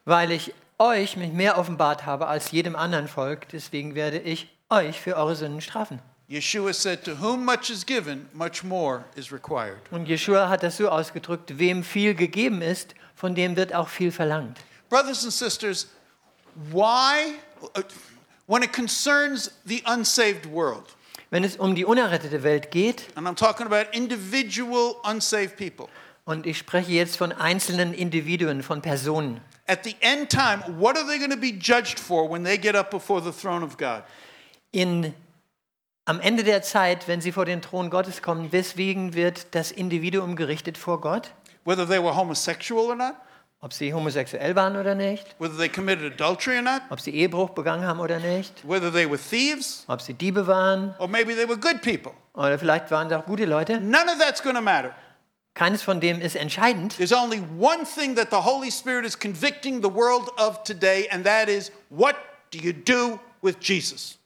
[0.05, 4.99] weil ich euch mich mehr offenbart habe als jedem anderen Volk, deswegen werde ich euch
[4.99, 5.99] für eure Sünden strafen.
[6.27, 9.79] Yeshua said, To whom much is given, much more is required.
[9.91, 14.11] Und Jeshua hat das so ausgedrückt, wem viel gegeben ist, von dem wird auch viel
[14.11, 14.57] verlangt.
[14.89, 15.87] Brothers and sisters,
[16.71, 17.35] why,
[17.77, 17.81] uh,
[18.47, 20.95] when it concerns the unsaved world,
[21.29, 25.87] Wenn es um die unerrettete Welt geht, and I'm talking about individual unsaved people,
[26.25, 31.07] und ich spreche jetzt von einzelnen Individuen, von Personen, at the end time, what are
[31.07, 34.03] they going to be judged for when they get up before the throne of God?
[34.73, 35.13] in,
[36.05, 40.35] am Ende der Zeit, wenn sie vor den Thron Gottes kommen, weswegen wird das Individuum
[40.35, 41.31] gerichtet vor Gott?
[41.63, 43.15] Whether they were homosexual or not,
[43.63, 47.51] Ob sie homosexuell waren oder nicht, whether they committed adultery or not, ob sie Ehebruch
[47.51, 51.47] begangen haben oder nicht, whether they were thieves, ob sie Diebe waren or maybe they
[51.47, 52.11] were good people.
[52.33, 53.79] oder vielleicht waren sie auch gute Leute.
[53.79, 54.93] None of that's going to matter.
[55.53, 56.97] Keines von dem ist entscheidend.
[56.97, 61.23] There's only one thing that the Holy Spirit is convicting the world of today, and
[61.23, 62.17] that is what
[62.51, 64.17] do you do with Jesus?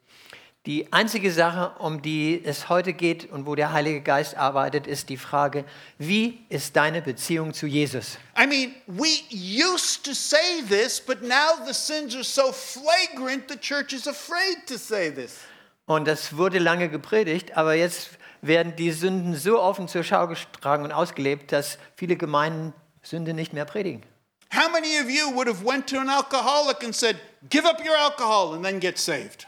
[0.67, 5.07] Die einzige Sache, um die es heute geht und wo der Heilige Geist arbeitet, ist
[5.07, 5.63] die Frage,
[5.97, 8.17] wie ist deine Beziehung zu Jesus?
[8.37, 13.57] I mean, we used to say this, but now the sins are so flagrant, the
[13.57, 15.37] church is afraid to say this.
[15.85, 18.09] Und das wurde lange gepredigt, aber jetzt
[18.41, 23.53] werden die Sünden so offen zur Schau getragen und ausgelebt, dass viele Gemeinden Sünde nicht
[23.53, 24.03] mehr predigen.
[24.53, 27.15] How many of you would have went to an alcoholic and said,
[27.49, 29.47] "Give up your alcohol and then get saved"?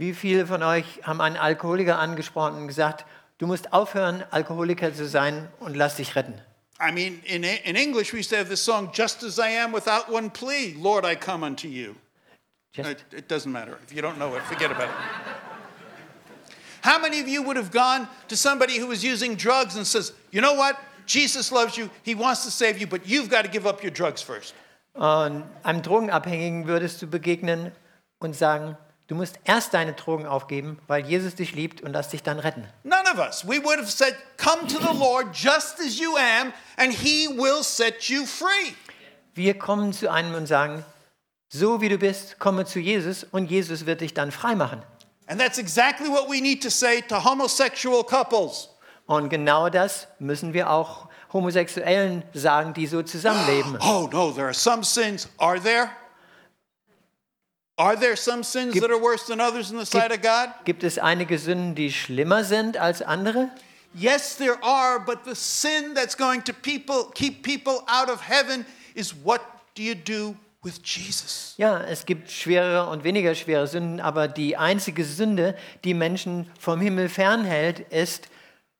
[0.00, 3.04] Wie viele von euch haben einen Alkoholiker angesprochen und gesagt,
[3.36, 6.40] du musst aufhören, Alkoholiker zu sein und lass dich retten?
[6.80, 9.74] I mean, in, in English, we used to have this song, Just as I am
[9.74, 11.96] without one plea, Lord, I come unto you.
[12.78, 13.76] It, it doesn't matter.
[13.86, 14.96] If you don't know it, forget about it.
[16.80, 20.14] How many of you would have gone to somebody who was using drugs and says,
[20.30, 20.78] you know what?
[21.04, 21.90] Jesus loves you.
[22.04, 24.54] He wants to save you, but you've got to give up your drugs first.
[24.94, 27.72] Und einem Drogenabhängigen würdest du begegnen
[28.18, 28.78] und sagen,
[29.10, 32.64] du musst erst deine Drogen aufgeben, weil Jesus dich liebt und lass dich dann retten.
[32.84, 33.44] None of us.
[33.44, 37.64] We would have said, come to the Lord just as you am, and he will
[37.64, 38.72] set you free.
[39.34, 40.84] Wir kommen zu einem und sagen,
[41.48, 44.80] so wie du bist, komme zu Jesus und Jesus wird dich dann frei machen.
[45.26, 48.68] And that's exactly what we need to say to homosexual couples.
[49.06, 53.76] Und genau das müssen wir auch Homosexuellen sagen, die so zusammenleben.
[53.82, 55.28] Oh, no, there are some sins.
[55.38, 55.90] Are there?
[57.80, 60.50] Are there some sins Gibt- that are worse than others in the sight of God?
[60.66, 63.48] Gibt es einige Sünden, die schlimmer sind als andere?
[63.94, 68.66] Yes, there are, but the sin that's going to people keep people out of heaven
[68.94, 69.40] is what
[69.74, 71.54] do you do with Jesus?
[71.56, 76.82] Ja, es gibt schwerere und weniger schwere Sünden, aber die einzige Sünde, die Menschen vom
[76.82, 78.28] Himmel fernhält, ist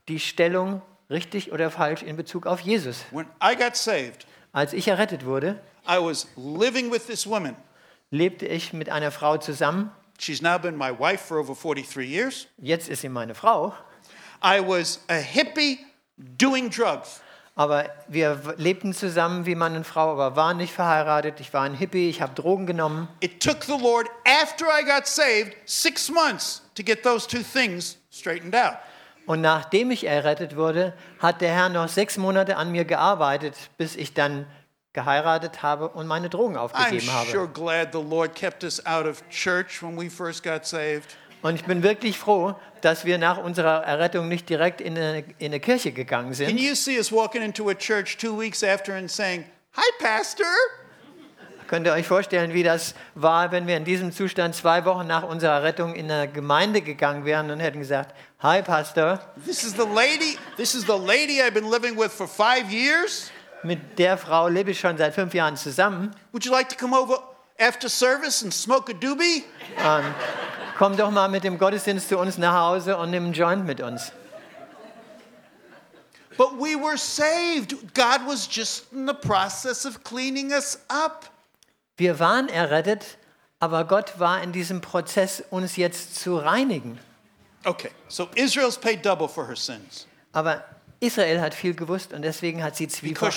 [0.09, 2.99] die Stellung richtig oder falsch in Bezug auf Jesus.
[3.13, 5.59] When I got saved, Als ich errettet wurde,
[5.89, 7.57] I was living with this woman.
[8.11, 9.90] Lebte ich mit einer Frau zusammen.
[10.18, 12.46] She's now been my wife for over 43 years.
[12.59, 13.75] Jetzt ist sie meine Frau.
[14.42, 15.79] I was a hippie
[16.16, 17.23] doing drugs.
[17.57, 21.40] Aber wir lebten zusammen wie Mann und Frau, aber waren nicht verheiratet.
[21.40, 23.09] Ich war ein Hippie, ich habe Drogen genommen.
[23.20, 27.99] It took the Lord, after I got saved, six months to get those two things
[28.11, 28.79] straightened out.
[29.27, 33.94] Und nachdem ich errettet wurde, hat der Herr noch sechs Monate an mir gearbeitet, bis
[33.94, 34.46] ich dann
[34.92, 37.31] geheiratet habe und meine Drogen I'm aufgegeben habe.
[37.31, 41.16] sure glad the Lord kept us out of church when we first got saved.
[41.42, 45.46] Und ich bin wirklich froh, dass wir nach unserer Errettung nicht direkt in eine, in
[45.46, 46.61] eine Kirche gegangen Can sind.
[46.61, 50.46] you see us walking into a church two weeks after and saying, Hi, Pastor?
[51.66, 55.22] Könnt ihr euch vorstellen, wie das war, wenn wir in diesem Zustand zwei Wochen nach
[55.22, 59.87] unserer Rettung in eine Gemeinde gegangen wären und hätten gesagt, Hi Pastor, This is the
[59.87, 63.31] lady, this is the lady I've been living with for five years.
[63.62, 66.14] Mit der Frau lebe ich schon seit fünf Jahren zusammen.
[66.33, 67.23] Would you like to come over
[67.59, 69.44] after service and smoke a doobie?
[70.79, 73.81] Komm doch mal mit dem Gottesdienst zu uns nach Hause und nimm einen Joint mit
[73.81, 74.12] uns.
[76.37, 77.92] But we were saved.
[77.92, 81.27] God was just in the process of cleaning us up.
[81.99, 83.18] Wir waren errettet,
[83.59, 86.99] aber Gott war in diesem Prozess, uns jetzt zu reinigen.
[87.64, 90.64] Okay, so Israel's paid double for her sins Aber
[91.03, 93.33] Israel hat viel gewusst und deswegen hat sie zwiefach,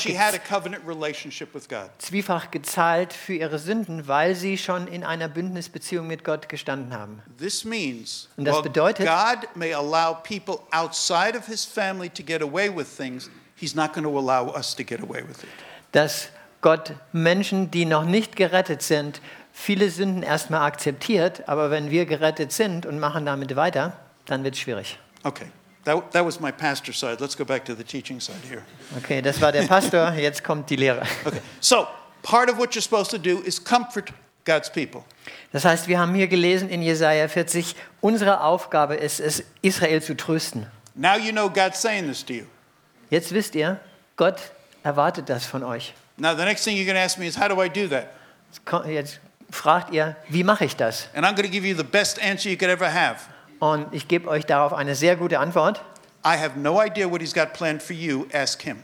[1.98, 7.22] zwiefach gezahlt für ihre Sünden, weil sie schon in einer Bündnisbeziehung mit Gott gestanden haben.
[7.64, 12.70] Means Und das bedeutet- God may allow people outside of his family to get away
[12.70, 15.50] with things, he's not going to allow us to get away with it.
[15.94, 16.28] Dass
[16.62, 19.22] Gott Menschen, die noch nicht gerettet sind,
[19.54, 23.94] viele Sünden erstmal akzeptiert, aber wenn wir gerettet sind und machen damit weiter,
[24.26, 25.00] dann wird es schwierig.
[25.24, 25.46] Okay,
[25.86, 27.22] that, that was my pastor side.
[27.22, 28.64] Let's go back to the teaching side here.
[28.98, 31.04] Okay, das war der Pastor, jetzt kommt die Lehre.
[31.26, 31.88] Okay, so
[32.22, 34.12] part of what you're supposed to do is comfort
[34.46, 35.04] God's people.
[35.52, 40.16] Das heißt, wir haben hier gelesen in Jesaja 40, unsere Aufgabe ist es, Israel zu
[40.16, 40.68] trösten.
[40.96, 42.46] Now you know God's saying this to you.
[43.10, 43.80] Jetzt wisst ihr,
[44.16, 44.38] Gott
[44.84, 45.94] erwartet das von euch.
[46.18, 48.14] Now, the next thing you're going to ask me is, how do I do that?
[48.88, 49.20] Jetzt
[49.50, 51.08] fragt ihr, wie mache ich das?
[51.16, 53.22] And I'm going to give you the best answer you could ever have.
[53.64, 55.82] Und ich gebe euch darauf eine sehr gute Antwort.
[56.26, 58.26] I have no idea what He's got planned for you.
[58.34, 58.84] Ask Him.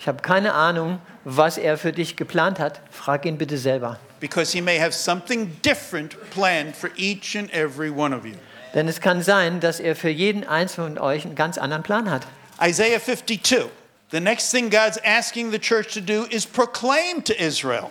[0.00, 2.80] Ich habe keine Ahnung, was er für dich geplant hat.
[2.90, 4.00] Frag ihn bitte selber.
[4.18, 8.34] Because He may have something different planned for each and every one of you.
[8.74, 12.10] Denn es kann sein, dass er für jeden einzelnen von euch einen ganz anderen Plan
[12.10, 12.26] hat.
[12.60, 13.66] Isaiah 52.
[14.10, 17.90] The next thing God's asking the church to do is proclaim to Israel.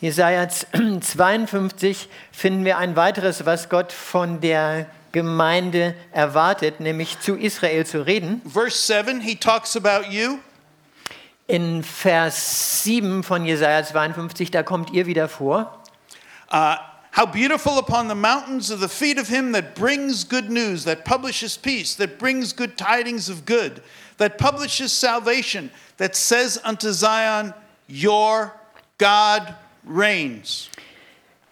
[0.00, 7.86] Jesaja 52 finden wir ein weiteres, was Gott von der Gemeinde erwartet, nämlich zu Israel
[7.86, 8.42] zu reden.
[8.44, 10.40] Verse 7, He talks about you.
[11.46, 15.82] In Vers 7 von Jesaja 52, da kommt ihr wieder vor.
[16.50, 16.74] Uh,
[17.12, 21.04] how beautiful upon the mountains are the feet of him that brings good news, that
[21.04, 23.82] publishes peace, that brings good tidings of good,
[24.16, 27.54] that publishes salvation, that says unto Zion,
[27.88, 28.52] Your
[28.98, 29.54] God
[29.86, 30.70] reigns.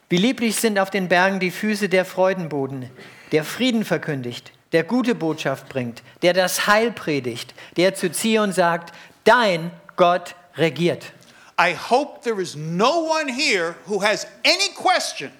[0.08, 2.90] Wie lieblich sind auf den Bergen die Füße der Freudenboden,
[3.32, 8.94] der Frieden verkündigt, der gute Botschaft bringt, der das Heil predigt, der zu Zion sagt,
[9.24, 11.12] dein Gott regiert.
[11.58, 15.30] I hope there is no one here who has any question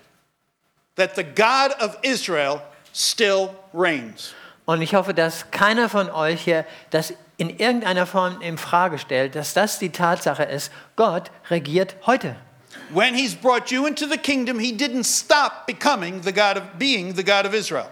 [0.97, 2.61] that the God of Israel
[2.95, 4.35] still reigns.
[4.65, 9.35] Und ich hoffe, dass keiner von euch hier das in irgendeiner Form in Frage stellt,
[9.35, 12.37] dass das die Tatsache ist, Gott regiert heute.
[12.93, 17.15] When he's brought you into the kingdom, he didn't stop becoming the God of being
[17.15, 17.91] the God of Israel.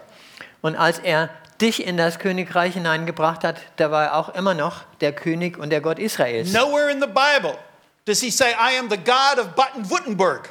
[0.61, 1.29] Und als er
[1.59, 5.71] dich in das Königreich hineingebracht hat, da war er auch immer noch der König und
[5.71, 6.53] der Gott Israels.
[6.53, 7.57] Nowhere in the Bible
[8.05, 10.49] does he say, I am the God of Baden-Württemberg.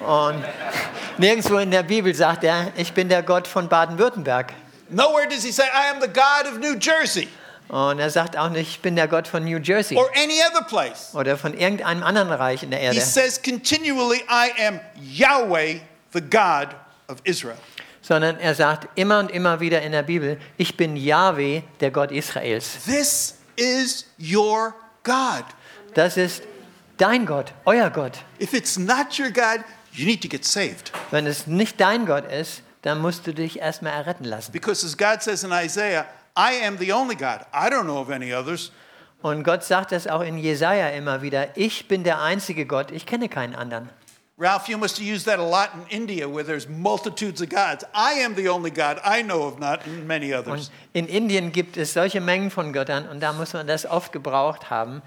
[0.00, 0.44] Und
[1.18, 4.52] nirgendwo in der Bibel sagt er, ich bin der Gott von Baden-Württemberg.
[4.88, 7.28] Nowhere does he say, I am the God of New Jersey
[7.68, 10.64] Und er sagt auch nicht, ich bin der Gott von New Jersey or any other
[10.64, 11.14] place.
[11.14, 15.80] oder von irgendeinem anderen Reich in der He Erde, says continually, I am Yahweh,
[16.12, 16.68] the God
[17.08, 17.56] of Israel.
[18.02, 22.12] sondern er sagt immer und immer wieder in der Bibel, ich bin Yahweh, der Gott
[22.12, 22.68] Israels.
[22.84, 25.44] This is your God.
[25.94, 26.42] Das ist
[26.98, 28.18] dein Gott, euer Gott.
[28.40, 30.92] If it's not your God, you need to get saved.
[31.10, 34.52] Wenn es nicht dein Gott ist, dann musst du dich erstmal erretten lassen.
[34.52, 36.04] Because as God says in Isaiah,
[36.36, 37.46] I am the only God.
[37.52, 38.72] I don't know of any others.
[39.22, 43.06] Und Gott sagt das auch in Jesaja immer wieder: Ich bin der einzige Gott, ich
[43.06, 43.88] kenne keinen anderen.
[44.36, 47.84] Ralph, you must have used that a lot in India where there's multitudes of gods.
[47.94, 50.68] I am the only God I know of, not many others.
[50.68, 54.10] Und in Indien gibt es solche Mengen von Göttern und da muss man das oft
[54.10, 55.02] gebraucht haben.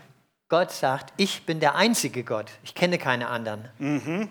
[0.48, 4.30] Gott sagt: Ich bin der einzige Gott, ich kenne keine anderen.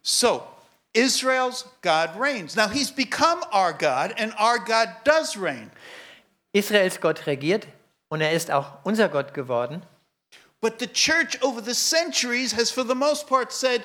[0.00, 0.42] So,
[0.98, 2.56] Israel's God reigns.
[2.56, 5.70] Now, he's become our God, and our God does reign.
[6.52, 7.66] Israels Gott regiert
[8.08, 9.82] und er ist auch unser Gott geworden.
[10.60, 13.84] But the church over the centuries has, for the most part, said,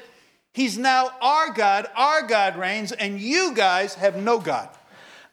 [0.55, 4.70] He's now our God, our God reigns, and you guys have no God.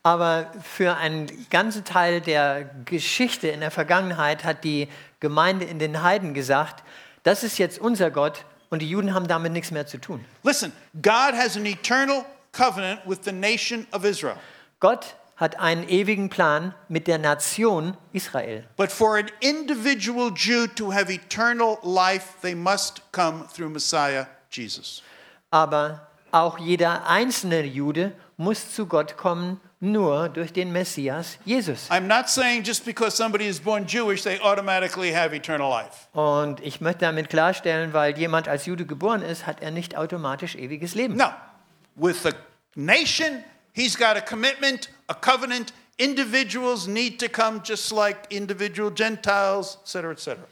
[0.03, 4.89] Aber für einen ganzen Teil der Geschichte in der Vergangenheit hat die
[5.21, 6.83] Gemeinde in den Heiden gesagt,
[7.23, 10.25] das ist jetzt unser Gott und die Juden haben damit nichts mehr zu tun.
[10.43, 14.37] Listen, God has an eternal covenant with the nation of Israel.
[14.81, 18.65] Gott hat einen ewigen Plan mit der Nation Israel.
[18.77, 25.03] But for an individual Jew to have eternal life, they must come through Messiah Jesus.
[25.51, 31.91] Aber auch jeder einzelne Jude muss zu Gott kommen, nur durch den Messias Jesus.
[31.91, 36.09] I'm not saying just because somebody is born Jewish, they automatically have eternal life.
[36.13, 40.55] Und ich möchte damit klarstellen, weil jemand als Jude geboren ist, hat er nicht automatisch
[40.55, 41.17] ewiges Leben.
[41.17, 41.31] No.
[41.97, 42.33] With the
[42.75, 45.73] nation, he's got a commitment, a covenant.
[45.97, 50.45] Individuals need to come just like individual Gentiles, et cetera, et cetera.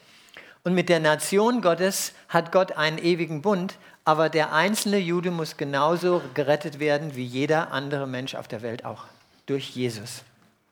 [0.63, 3.75] Und mit der Nation Gottes hat Gott einen ewigen Bund,
[4.05, 8.85] aber der einzelne Jude muss genauso gerettet werden wie jeder andere Mensch auf der Welt
[8.85, 9.05] auch,
[9.49, 10.23] durch Jesus.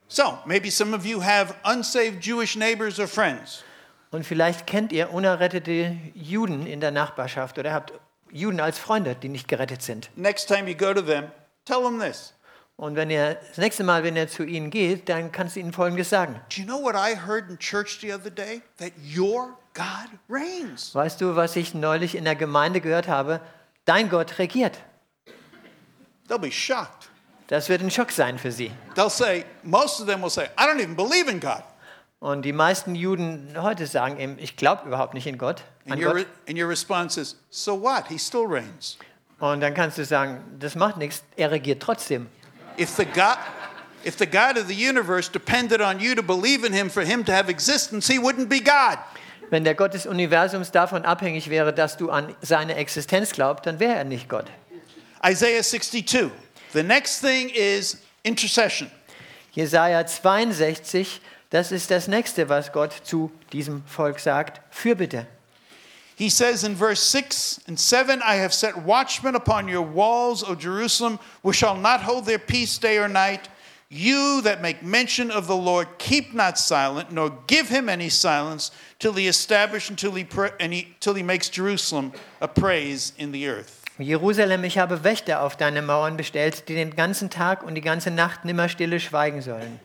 [0.08, 3.62] So, maybe some of you have unsaved Jewish neighbors or friends.
[4.10, 7.92] Und vielleicht kennt ihr unerrettete Juden in der Nachbarschaft oder habt
[8.30, 10.10] Juden als Freunde, die nicht gerettet sind.
[10.16, 11.30] Next time you go to them,
[11.66, 12.32] tell them this.
[12.76, 15.72] Und wenn ihr das nächste Mal, wenn ihr zu ihnen geht, dann kannst du ihnen
[15.72, 16.40] Folgendes sagen.
[16.48, 18.62] Do you know what I heard in church the other day?
[18.78, 20.94] That your God reigns.
[20.94, 23.40] Weißt du, was ich neulich in der Gemeinde gehört habe?
[23.84, 24.78] Dein Gott regiert.
[26.28, 26.97] They'll be shocked.
[27.48, 28.70] Das wird ein Schock sein für sie.
[28.94, 31.62] They'll say, most of them will say, I don't even believe in God.
[32.20, 35.62] Und die meisten Juden heute sagen eben, ich glaube überhaupt nicht in Gott.
[35.86, 36.26] An And your, Gott.
[36.48, 38.06] and your response is, so what?
[38.08, 38.98] He still reigns.
[39.38, 42.26] Und dann kannst du sagen, das macht nichts, er regiert trotzdem.
[42.78, 43.38] If the God
[44.04, 47.24] if the God of the universe depended on you to believe in him for him
[47.24, 48.98] to have existence, he wouldn't be God.
[49.50, 53.80] Wenn der Gott des Universums davon abhängig wäre, dass du an seine Existenz glaubst, dann
[53.80, 54.46] wäre er nicht Gott.
[55.24, 56.30] Isaiah 62.
[56.72, 58.90] The next thing is intercession.
[59.54, 64.60] Jesaja 62, das ist das nächste, was Gott zu diesem Volk sagt.
[64.70, 65.26] Fürbitte.
[66.16, 70.56] He says in verse 6 and 7 I have set watchmen upon your walls, O
[70.56, 73.48] Jerusalem, which shall not hold their peace day or night.
[73.88, 78.70] You that make mention of the Lord, keep not silent, nor give him any silence,
[78.98, 83.32] till he establish until he, pra- and he, till he makes Jerusalem a praise in
[83.32, 83.77] the earth.
[83.98, 88.12] Jerusalem, ich habe Wächter auf deine Mauern bestellt, die den ganzen Tag und die ganze
[88.12, 89.80] Nacht nimmer stille schweigen sollen.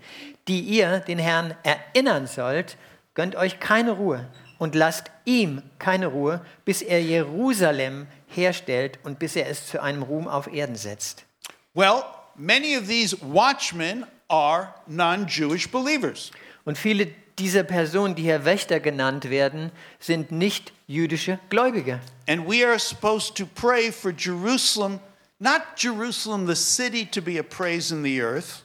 [0.47, 2.77] Die ihr den Herrn erinnern sollt,
[3.15, 4.27] gönnt euch keine Ruhe
[4.59, 10.03] und lasst ihm keine Ruhe, bis er Jerusalem herstellt und bis er es zu einem
[10.03, 11.25] Ruhm auf Erden setzt.
[11.73, 12.03] Well,
[12.35, 16.29] many of these watchmen are non Jewish believers.
[16.65, 17.07] Und viele
[17.39, 21.99] dieser Personen, die hier Wächter genannt werden, sind nicht jüdische Gläubige.
[22.27, 24.99] And we are supposed to pray for Jerusalem,
[25.39, 28.63] not Jerusalem, the city, to be a praise in the earth,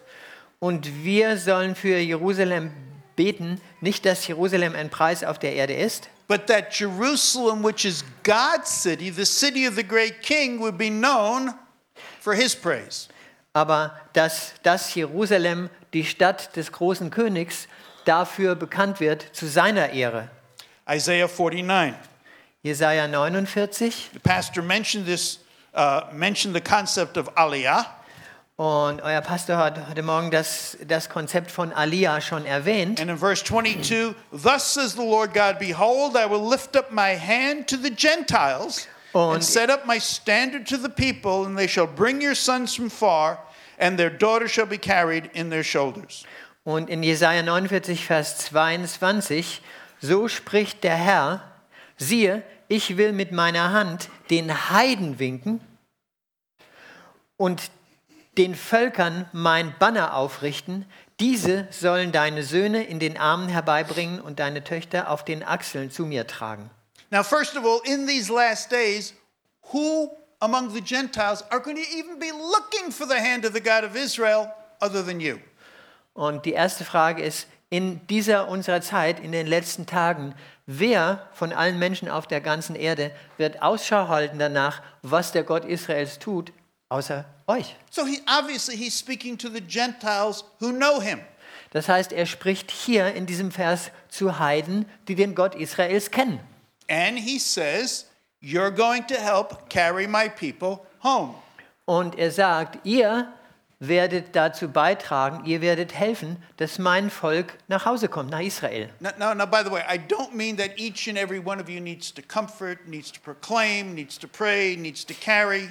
[0.60, 2.72] Und wir sollen für Jerusalem
[3.16, 8.04] beten, nicht dass Jerusalem ein Preis auf der Erde ist, but that Jerusalem, which is
[8.24, 11.54] God's city, the city of the great king, would be known
[12.20, 13.08] for his praise.
[13.54, 17.66] aber dass das Jerusalem, die Stadt des großen Königs,
[18.04, 20.28] dafür bekannt wird zu seiner Ehre.
[20.88, 21.94] Isaiah 49.
[22.64, 25.38] Jesaja 49 The pastor mentioned this,
[25.74, 27.86] uh, mentioned the concept of aliyah.
[28.58, 33.00] und euer Pastor hat heute Morgen das, das Konzept von Aliyah schon erwähnt.
[33.00, 37.14] And in verse 22, thus says the Lord God, Behold, I will lift up my
[37.16, 41.68] hand to the Gentiles and Und- set up my standard to the people, and they
[41.68, 43.38] shall bring your sons from far,
[43.78, 46.24] and their daughters shall be carried in their shoulders.
[46.64, 49.62] Und in Jesaja 49, Vers 22,
[50.00, 51.42] so spricht der Herr,
[51.98, 55.60] siehe, ich will mit meiner Hand den Heiden winken
[57.36, 57.70] und
[58.38, 60.86] den Völkern mein Banner aufrichten.
[61.20, 66.06] Diese sollen deine Söhne in den Armen herbeibringen und deine Töchter auf den Achseln zu
[66.06, 66.70] mir tragen.
[67.10, 69.14] Now, first of all, in these last days,
[69.72, 73.60] who among the Gentiles are going to even be looking for the hand of the
[73.60, 75.38] God of Israel other than you?
[76.12, 80.34] Und die erste Frage ist, in dieser unserer Zeit, in den letzten Tagen,
[80.68, 85.64] wer von allen Menschen auf der ganzen Erde wird Ausschau halten danach, was der Gott
[85.64, 86.52] Israels tut,
[86.90, 87.74] außer euch?
[87.90, 91.20] So he obviously he's speaking to the Gentiles who know him.
[91.70, 96.38] Das heißt, er spricht hier in diesem Vers zu Heiden, die den Gott Israels kennen.
[96.88, 98.06] And he says,
[98.40, 101.34] You're going to help carry my people home.
[101.86, 103.32] Und er sagt, ihr
[103.80, 108.88] werdet dazu beitragen, ihr werdet helfen, dass mein Volk nach Hause kommt, nach Israel.
[108.98, 111.68] Now, now, now, by the way, I don't mean that each and every one of
[111.68, 115.68] you needs to comfort, needs to proclaim, needs to pray, needs to carry.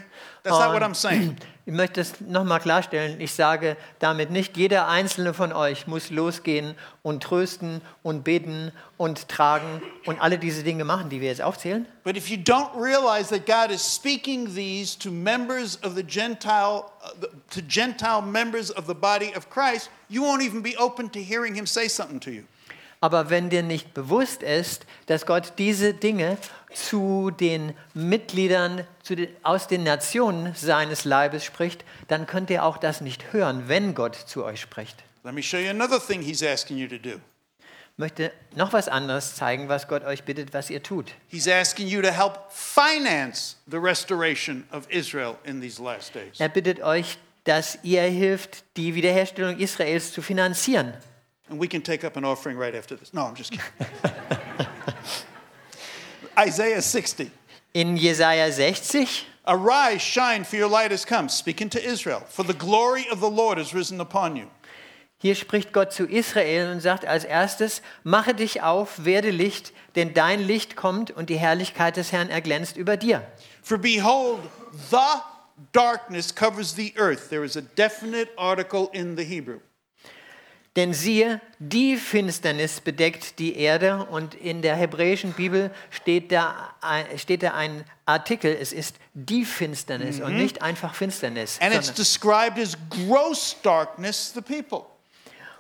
[0.47, 1.37] That's not what I'm saying.
[1.67, 3.19] Ich möchte es nochmal klarstellen.
[3.19, 9.27] Ich sage damit nicht, jeder einzelne von euch muss losgehen und trösten und beten und
[9.27, 11.85] tragen und alle diese Dinge machen, die wir jetzt aufzählen.
[12.05, 16.85] But if you don't realize that God is speaking these to members of the Gentile,
[17.03, 21.19] uh, to Gentile members of the body of Christ, you won't even be open to
[21.19, 22.43] hearing Him say something to you.
[23.01, 26.37] Aber wenn dir nicht bewusst ist, dass Gott diese Dinge
[26.73, 32.77] zu den Mitgliedern zu den, aus den Nationen seines Leibes spricht, dann könnt ihr auch
[32.77, 35.03] das nicht hören, wenn Gott zu euch spricht.
[35.23, 37.19] Let me show you another thing He's asking you to do.
[37.59, 41.13] Ich möchte noch was anderes zeigen, was Gott euch bittet, was ihr tut.
[41.29, 46.39] He's asking you to help finance the restoration of Israel in these last days.
[46.39, 50.93] Er bittet euch, dass ihr hilft, die Wiederherstellung Israels zu finanzieren.
[51.49, 53.13] And we can take up an offering right after this.
[53.13, 53.65] No, I'm just kidding.
[56.37, 57.31] Isaiah 60.
[57.73, 62.21] In Jesaja 60 Arise, shine, for your light has come, speaking to Israel.
[62.27, 64.47] For the glory of the Lord has risen upon you.
[65.19, 70.13] Hier spricht Gott zu Israel und sagt als erstes, mache dich auf, werde Licht, denn
[70.13, 73.25] dein Licht kommt und die Herrlichkeit des Herrn erglänzt über dir.
[73.63, 74.41] For behold,
[74.91, 75.21] the
[75.71, 77.29] darkness covers the earth.
[77.29, 79.59] There is a definite article in the Hebrew.
[80.77, 87.17] Denn siehe, die Finsternis bedeckt die Erde und in der hebräischen Bibel steht da, ein-
[87.17, 91.57] steht da ein Artikel, es ist die Finsternis und nicht einfach Finsternis.
[91.61, 94.85] And it's described as gross darkness, the people.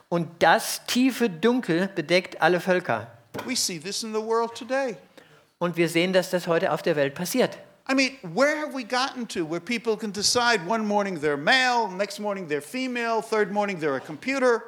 [0.09, 3.07] und das tiefe Dunkel bedeckt alle Völker.
[3.45, 4.95] We see this in the world today.
[5.57, 7.57] Und wir sehen, dass das heute auf der Welt passiert.
[7.89, 11.87] I mean, where have we gotten to where people can decide one morning they're male,
[11.87, 14.61] next morning they're female, third morning they're a computer?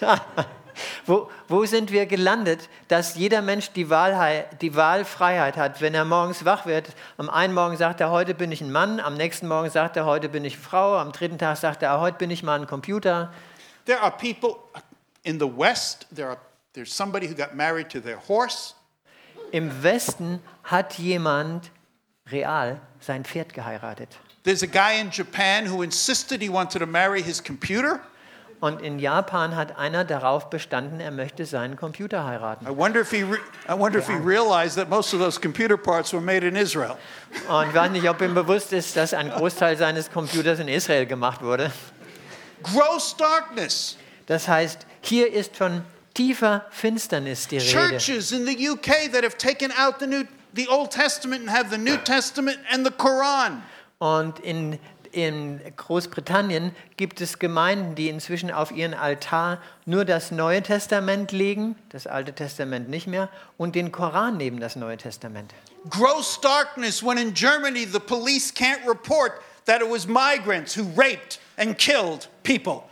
[1.06, 6.04] Wo, wo sind wir gelandet, dass jeder Mensch die, Wahlhei- die Wahlfreiheit hat, wenn er
[6.04, 6.88] morgens wach wird?
[7.16, 10.04] Am einen Morgen sagt er, heute bin ich ein Mann, am nächsten Morgen sagt er,
[10.04, 13.32] heute bin ich Frau, am dritten Tag sagt er, heute bin ich mal ein Computer.
[13.84, 14.56] There are people
[15.22, 16.38] in the West, there are,
[16.72, 18.74] there's somebody who got married to their horse.
[19.52, 21.70] Im Westen hat jemand
[22.32, 24.08] real sein Pferd geheiratet.
[24.42, 28.00] There's a guy in Japan who insisted he wanted to marry his computer.
[28.64, 32.66] Und in Japan hat einer darauf bestanden, er möchte seinen Computer heiraten.
[32.66, 33.18] I wonder if he,
[33.68, 36.96] I wonder if he realized that most of those computer parts were made in Israel.
[37.46, 41.04] Und ich weiß nicht, ob ihm bewusst ist, dass ein Großteil seines Computers in Israel
[41.04, 41.70] gemacht wurde.
[42.62, 43.98] Gross darkness.
[44.24, 45.82] Das heißt, hier ist von
[46.14, 47.98] tiefer Finsternis die Rede.
[47.98, 51.68] Churches in the UK that have taken out the new, the Old Testament and have
[51.68, 53.60] the New Testament and the Quran.
[53.98, 54.78] Und in,
[55.14, 61.76] in Großbritannien gibt es Gemeinden, die inzwischen auf ihren Altar nur das Neue Testament legen,
[61.90, 65.54] das Alte Testament nicht mehr, und den Koran neben das Neue Testament.
[65.88, 69.32] Gross darkness when in Germany the police can't report
[69.66, 72.82] that it was migrants who raped and killed people.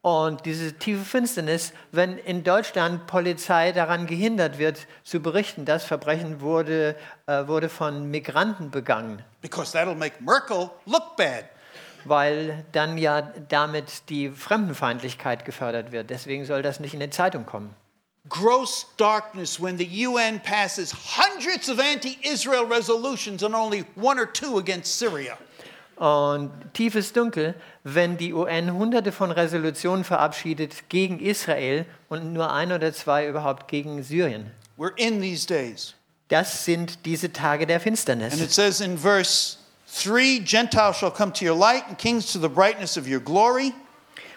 [0.00, 6.40] Und diese tiefe Finsternis, wenn in Deutschland Polizei daran gehindert wird, zu berichten, das Verbrechen
[6.40, 6.94] wurde,
[7.26, 11.46] äh, wurde von Migranten begangen, Because that'll make Merkel look bad.
[12.08, 16.10] Weil dann ja damit die Fremdenfeindlichkeit gefördert wird.
[16.10, 17.74] Deswegen soll das nicht in die Zeitung kommen.
[18.28, 24.32] Gross darkness when the UN passes hundreds of anti Israel resolutions and only one or
[24.32, 25.38] two against Syria.
[25.96, 27.54] Und tiefes Dunkel,
[27.84, 33.68] wenn die UN hunderte von Resolutionen verabschiedet gegen Israel und nur ein oder zwei überhaupt
[33.68, 34.50] gegen Syrien.
[34.76, 35.94] We're in these days.
[36.28, 38.40] Das sind diese Tage der And Finsternis.
[38.40, 39.56] it says in verse
[39.96, 43.72] 3 Gentiles shall come to your light, and kings to the brightness of your glory.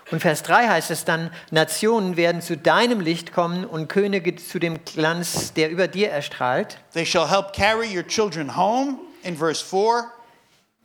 [0.10, 4.57] Und Vers 3 heißt es dann, Nationen werden zu deinem Licht kommen und Könige zu
[4.57, 6.78] dem Glanz, der über dir erstrahlt.
[6.93, 8.99] They shall help carry your children home.
[9.24, 10.10] In verse 4,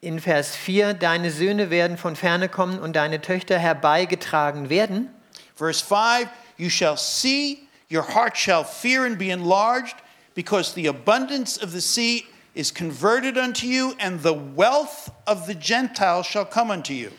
[0.01, 5.09] In Vers 4, deine Söhne werden von ferne kommen und deine Töchter herbeigetragen werden.
[5.55, 9.95] verse 5, you shall see, your heart shall fear and be enlarged,
[10.35, 15.55] because the abundance of the sea is converted unto you, and the wealth of the
[15.55, 17.11] Gentiles shall come unto you.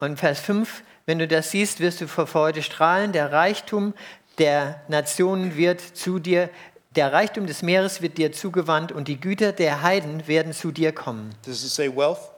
[0.00, 3.12] Und Vers 5, wenn du das siehst, wirst du vor Freude strahlen.
[3.12, 3.94] Der Reichtum
[4.38, 6.48] der Nationen wird zu dir,
[6.96, 10.92] der Reichtum des Meeres wird dir zugewandt und die Güter der Heiden werden zu dir
[10.92, 11.34] kommen.
[11.44, 12.32] Does it say wealth?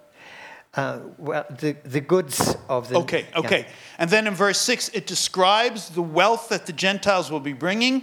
[0.75, 3.67] Uh, well, the, the goods of the Okay, okay.
[3.99, 8.03] And then in verse 6, it describes the wealth that the Gentiles will be bringing.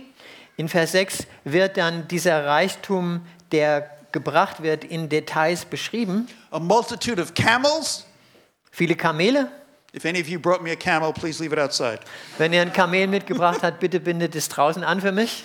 [0.55, 6.28] In Vers 6 wird dann dieser Reichtum, der gebracht wird, in Details beschrieben.
[6.51, 8.05] A multitude of camels.
[8.72, 9.51] Viele Kamele.
[9.91, 11.99] If any of you brought me a camel, please leave it outside.
[12.38, 15.43] Wenn ihr ein Kamel mitgebracht habt, bitte bindet es draußen an für mich.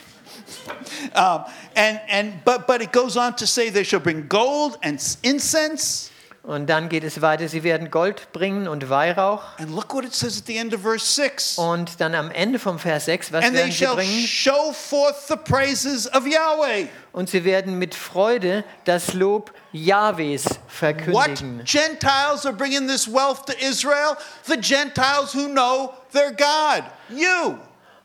[1.15, 1.45] Um,
[1.75, 6.11] and and but but it goes on to say they shall bring gold and incense.
[6.45, 9.43] Und dann geht es weiter, sie werden Gold bringen und Weihrauch.
[9.59, 11.57] And look what it says at the end of verse 6.
[11.57, 14.27] Und dann am Ende vom Vers 6, was And they werden sie bringen?
[14.27, 16.89] show forth the praises of Yahweh.
[17.13, 21.65] Und sie werden mit Freude das Lob Jahwes What verkündigen.
[21.65, 24.19] Gentiles are bringing this wealth to Israel?
[24.43, 26.85] The Gentiles who know their God.
[27.09, 27.55] You.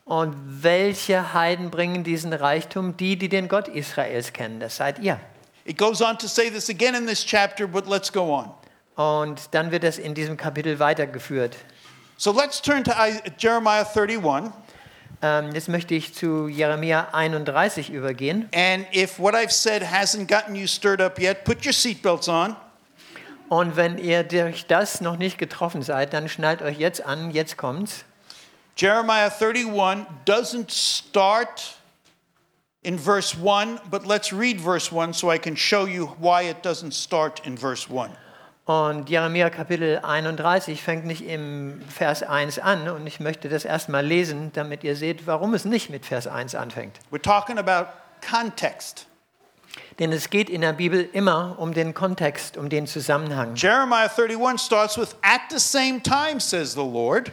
[0.06, 2.96] Und welche Heiden bringen diesen Reichtum?
[2.96, 4.60] Die, die den Gott Israels kennen.
[4.60, 5.20] Das seid ihr.
[5.70, 8.50] It goes on to say this again in this chapter, but let's go on.
[8.96, 11.54] Und dann wird es in diesem Kapitel weitergeführt.
[12.16, 12.92] So let's turn to
[13.38, 14.50] Jeremiah 31.
[15.22, 18.48] Ähm, jetzt möchte ich zu Jeremia 31 übergehen.
[18.52, 22.56] And if what I've said hasn't gotten you stirred up yet, put your seatbelts on.
[23.48, 27.56] Und wenn ihr durch das noch nicht getroffen seid, dann schnallt euch jetzt an, jetzt
[27.56, 28.04] kommt's.
[28.76, 31.76] Jeremiah 31 doesn't start
[32.82, 36.62] in verse 1, but let's read verse 1 so I can show you why it
[36.62, 38.12] doesn't start in verse 1.
[38.66, 44.06] Und Jeremia Kapitel 31 fängt nicht im Vers 1 an und ich möchte das erstmal
[44.06, 47.00] lesen, damit ihr seht, warum es nicht mit Vers 1 anfängt.
[47.10, 47.90] We're talking about
[48.28, 49.06] context.
[49.98, 53.54] Denn es geht in der Bibel immer um den Kontext, um den Zusammenhang.
[53.56, 57.30] Jeremiah 31 starts with, At the same time, says the Lord.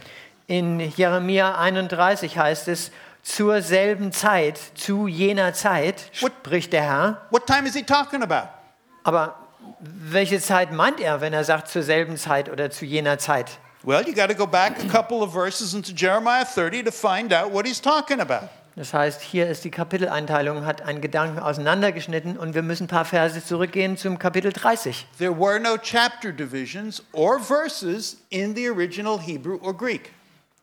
[0.48, 2.91] In Jeremia 31 heißt es,
[3.28, 7.22] zur selben Zeit, zu jener Zeit, What- spricht der Herr.
[7.30, 8.48] What time is he talking about?
[9.04, 9.36] Aber
[9.80, 13.60] welche Zeit meint er, wenn er sagt zur selben Zeit oder zu jener Zeit?
[13.84, 17.34] Well, you got to go back a couple of verses into Jeremiah 30 to find
[17.34, 18.48] out what he's talking about.
[18.78, 23.06] Das heißt, hier ist die Kapiteleinteilung, hat einen Gedanken auseinandergeschnitten und wir müssen ein paar
[23.06, 25.06] Verse zurückgehen zum Kapitel 30.
[25.18, 30.14] There were no chapter divisions or verses in the original Hebrew or Greek.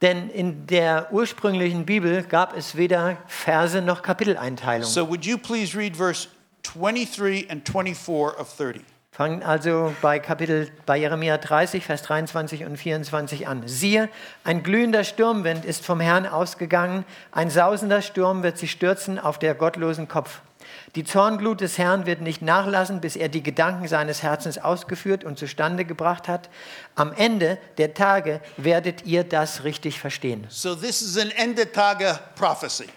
[0.05, 4.87] Denn in der ursprünglichen Bibel gab es weder Verse noch Kapiteleinteilung.
[4.87, 6.29] So would you please read verse
[6.65, 8.83] 23 and 24 of 30?
[9.13, 13.63] Fangen also bei Kapitel bei Jeremia 30 Vers 23 und 24 an.
[13.67, 14.11] Siehe,
[14.43, 19.55] ein glühender Sturmwind ist vom Herrn ausgegangen, ein sausender Sturm wird sich stürzen auf der
[19.55, 20.43] gottlosen Kopf.
[20.95, 25.39] Die Zornglut des Herrn wird nicht nachlassen, bis er die Gedanken seines Herzens ausgeführt und
[25.39, 26.49] zustande gebracht hat.
[26.95, 30.47] Am Ende der Tage werdet ihr das richtig verstehen.
[30.49, 32.89] So this is an Ende Tage prophecy.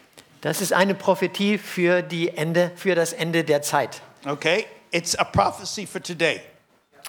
[0.41, 4.01] Das ist eine Prophetie für, die Ende, für das Ende der Zeit.
[4.25, 4.65] Okay?
[4.91, 6.41] It's a prophecy for today.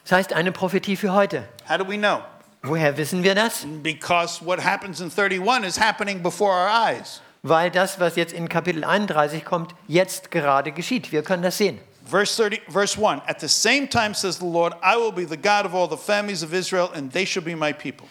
[0.03, 1.45] Das heißt eine Prophetie für heute.
[1.69, 2.21] How do we know?
[2.63, 3.67] Woher wissen wir das?
[3.83, 7.21] Because what happens in 31 is happening before our eyes.
[7.49, 11.13] Weil das, was jetzt in Kapitel 31 kommt, jetzt gerade geschieht.
[11.13, 11.79] Wir können das sehen.
[12.05, 15.37] Verse 30, verse 1 At the same time says the Lord, I will be the
[15.37, 18.07] God of all the families of Israel, and they shall be my people.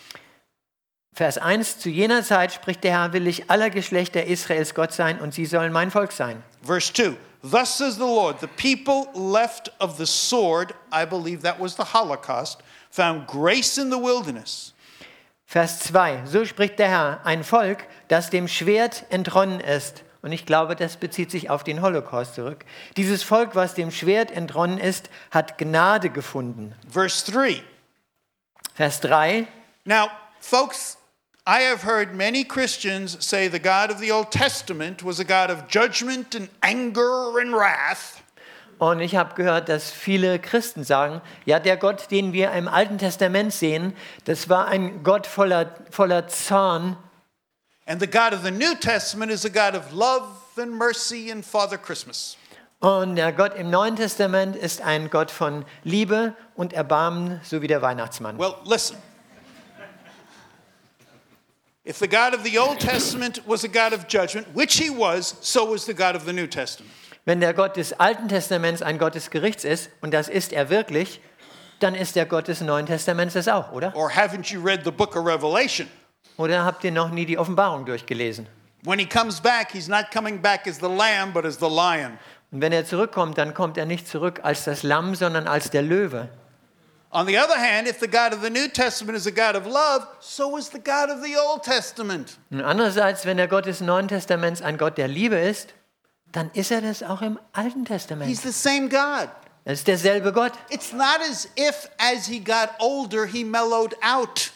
[1.13, 5.19] Vers 1, zu jener Zeit spricht der Herr, will ich aller Geschlechter Israels Gott sein
[5.19, 6.43] und sie sollen mein Volk sein.
[6.63, 11.59] Verse 2 Thus says the Lord, the people left of the sword, I believe that
[11.59, 12.61] was the Holocaust,
[12.91, 14.73] found grace in the wilderness.
[15.50, 20.04] Vers 2, so spricht der Herr, ein Volk, das dem Schwert entronnen ist.
[20.22, 22.66] Und ich glaube, das bezieht sich auf den Holocaust zurück.
[22.98, 26.76] Dieses Volk, was dem Schwert entronnen ist, hat Gnade gefunden.
[26.91, 27.64] Verse 3
[28.76, 29.48] Vers 3,
[29.86, 30.10] Now,
[30.41, 30.98] folks,
[31.48, 35.50] I have heard many Christians say the God of the Old Testament was a God
[35.50, 38.16] of judgment and anger and wrath.
[38.80, 42.99] Und ich habe gehört, dass viele Christen sagen, ja, der Gott, den wir im Alten
[42.99, 46.95] Testament sehen, das war ein Gott voller, voller Zorn.
[47.88, 51.43] And the God of the New Testament is a God of love and mercy and
[51.43, 52.38] Father Christmas.
[52.80, 57.67] Und der Gott im Neuen Testament ist ein Gott von Liebe und Erbarmen, so wie
[57.67, 58.38] der Weihnachtsmann.
[58.38, 58.97] Well, listen.
[61.88, 65.38] If the God of the Old Testament was a God of judgment, which he was,
[65.41, 66.91] so was the God of the New Testament.
[67.28, 70.69] Wenn der Gott des Alten Testaments ein Gott des Gerichts ist, und das ist er
[70.69, 71.19] wirklich,
[71.82, 73.93] dann ist der Gott des Neuen Testaments es auch, oder?
[73.97, 75.89] Or haven't you read the book of Revelation?
[76.38, 78.47] Oder habt ihr noch nie die Offenbarung durchgelesen?
[78.84, 82.17] When he comes back, he's not coming back as the lamb, but as the lion.
[82.53, 85.82] Und wenn er zurückkommt, dann kommt er nicht zurück als das Lamm, sondern als der
[85.82, 86.30] Löwe.
[87.11, 89.65] On the other hand, if the God of the New Testament is a God of
[89.65, 92.38] love, so is the God of the Old Testament.
[92.51, 95.73] Und andererseits, wenn der Gott des Neuen Testaments ein Gott der Liebe ist,
[96.38, 98.38] dann ist er das auch im Alten He's Testament.
[98.38, 99.29] the same God.
[99.65, 100.53] Das ist derselbe Gott.
[100.69, 104.51] It's not as if as he got older, he mellowed out.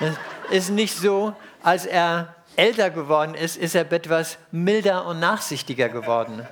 [0.00, 0.14] Es
[0.50, 6.46] ist nicht so, als er älter geworden ist, ist er etwas milder und nachsichtiger geworden.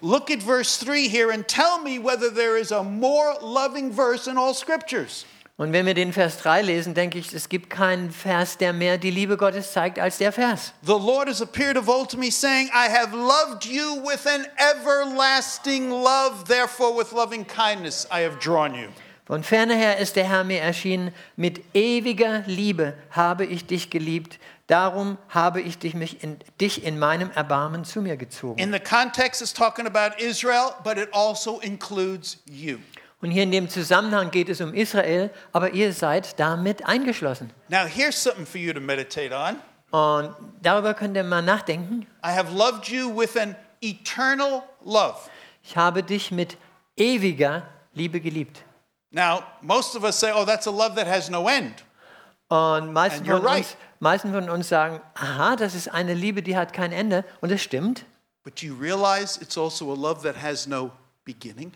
[0.00, 4.28] Look at verse 3 here and tell me whether there is a more loving verse
[4.28, 5.24] in all scriptures.
[5.58, 8.96] Und wenn wir den Vers 3 lesen, denke ich, es gibt keinen Vers, der mehr
[8.96, 10.72] die Liebe Gottes zeigt als der Vers.
[10.82, 14.46] The Lord has appeared of old to me, saying, I have loved you with an
[14.56, 18.86] everlasting love, therefore, with loving kindness I have drawn you.
[19.26, 24.38] Von ferne her ist der Herr mir erschienen, mit ewiger Liebe habe ich dich geliebt,
[24.68, 28.60] darum habe ich dich, mich in, dich in meinem Erbarmen zu mir gezogen.
[28.60, 32.78] In the context, it's talking about Israel, but it also includes you.
[33.20, 37.50] Und hier in dem Zusammenhang geht es um Israel, aber ihr seid damit eingeschlossen.
[37.68, 39.56] Now, here's something for you to meditate on.
[39.90, 42.06] Und darüber könnt ihr mal nachdenken.
[42.24, 45.16] I have loved you with an eternal love.
[45.64, 46.56] Ich habe dich mit
[46.96, 47.62] ewiger
[47.92, 48.62] Liebe geliebt.
[49.10, 51.84] Now, most of us say, oh, that's a love that has no end.
[52.48, 53.58] Und meisten von, right.
[53.58, 57.24] uns, meisten von uns sagen, aha, das ist eine Liebe, die hat kein Ende.
[57.40, 58.04] Und das stimmt.
[58.44, 60.92] But you realize it's also a love that has no
[61.24, 61.72] beginning?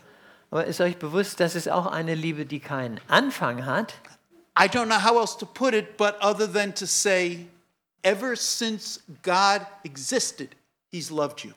[0.53, 3.95] Aber ist euch bewusst, dass es auch eine Liebe, die keinen Anfang hat?
[4.55, 7.47] I don't know how else to put it, but other than to say,
[8.03, 10.49] ever since God existed,
[10.91, 11.53] He's loved you.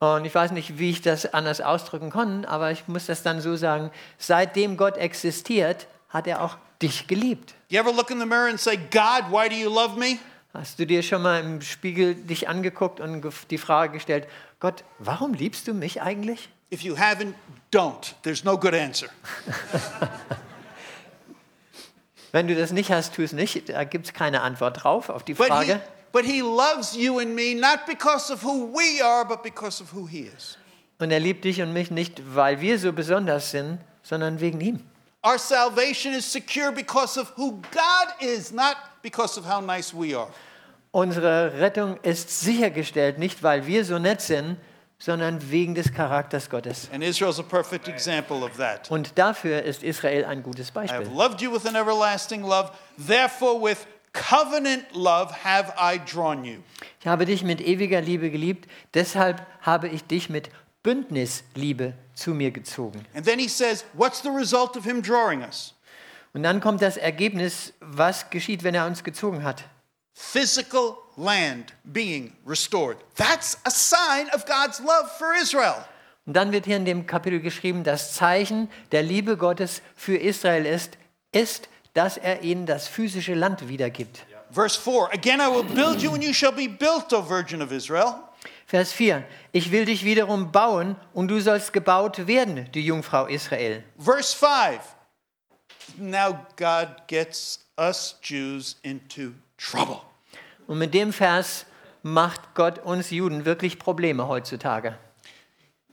[0.00, 3.40] Und ich weiß nicht, wie ich das anders ausdrücken kann, aber ich muss das dann
[3.40, 7.54] so sagen, seitdem Gott existiert, hat er auch dich geliebt.
[7.70, 10.18] You ever look in the mirror and say, God, why do you love me?
[10.52, 15.32] Hast du dir schon mal im Spiegel dich angeguckt und die Frage gestellt, Gott, warum
[15.32, 16.50] liebst du mich eigentlich?
[16.72, 17.34] If you haven't,
[17.70, 18.14] don't.
[18.22, 19.08] There's no good answer.
[22.32, 23.68] Wenn du das nicht hast, tu es nicht.
[23.68, 25.80] Da gibt es keine Antwort drauf auf die But he, Frage.
[26.12, 29.92] but he loves you and me not because of who we are, but because of
[29.92, 30.56] who He is.
[31.00, 34.80] Und er liebt dich und mich nicht, weil wir so besonders sind, sondern wegen ihm.
[35.26, 40.16] Our salvation is secure because of who God is, not because of how nice we
[40.16, 40.28] are.
[40.92, 44.56] Unsere Rettung ist sichergestellt, nicht weil wir so nett sind,
[45.00, 46.88] sondern wegen des Charakters Gottes.
[46.92, 48.88] And Israel's a perfect example of that.
[48.90, 50.98] Und dafür ist Israel ein gutes I Beispiel.
[51.00, 52.70] have loved you with an everlasting love,
[53.04, 56.58] therefore, with covenant love have I drawn you.
[57.00, 60.50] Ich habe dich mit ewiger Liebe geliebt, deshalb habe ich dich mit
[60.82, 63.04] Bündnisliebe zu mir gezogen.
[63.14, 65.74] And then he says, What's the result of him drawing us?
[66.32, 69.64] Und dann kommt das Ergebnis, was geschieht, wenn er uns gezogen hat.
[70.20, 72.98] Physical land being restored.
[73.16, 75.84] That's a sign of God's love for Israel.
[76.26, 80.66] Und dann wird hier in dem Kapitel geschrieben, das Zeichen der Liebe Gottes für Israel
[80.66, 80.98] ist,
[81.32, 84.24] ist, dass er ihnen das physische Land wiedergibt.
[84.52, 87.72] Verse 4 Again, I will build you, and you shall be built, O Virgin of
[87.72, 88.14] Israel.
[88.66, 89.24] Vers 4.
[89.52, 93.82] Ich will dich wiederum bauen und du sollst gebaut werden, die Jungfrau Israel.
[93.98, 94.80] Verse 5
[95.98, 100.02] Now God gets us Jews into trouble.
[100.70, 101.66] Und mit dem Vers
[102.04, 104.94] macht Gott uns Juden wirklich Probleme heutzutage.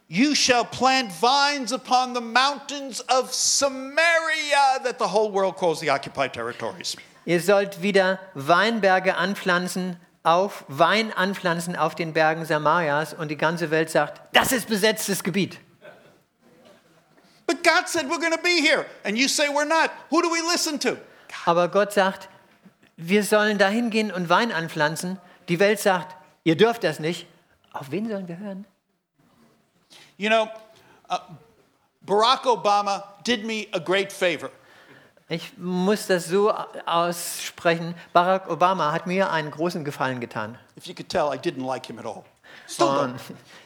[0.08, 5.90] You shall plant vines upon the mountains of Samaria that the whole world calls the
[5.90, 6.96] occupied territories.
[7.26, 13.72] Ihr sollt wieder Weinberge anpflanzen, auf Wein anpflanzen auf den Bergen Samarias und die ganze
[13.72, 15.58] Welt sagt, das ist besetztes Gebiet.
[17.48, 19.90] But God said we're going to be here, and you say we're not.
[20.12, 20.98] Who do we listen to?
[21.48, 22.30] Aber Gott sagt,
[22.98, 25.20] wir sollen dahin gehen und Wein anpflanzen.
[25.50, 27.28] Die Welt sagt, ihr dürft das nicht.
[27.72, 28.66] Auf wen sollen wir hören?
[30.18, 30.50] You know,
[31.10, 31.18] uh,
[32.02, 34.50] Barack Obama did me a great favor.
[35.30, 36.52] Ich muss das so
[36.86, 37.94] aussprechen.
[38.14, 40.58] Barack Obama hat mir einen großen Gefallen getan.
[40.78, 42.24] If you could tell, I didn't like him at all.
[42.80, 43.20] Und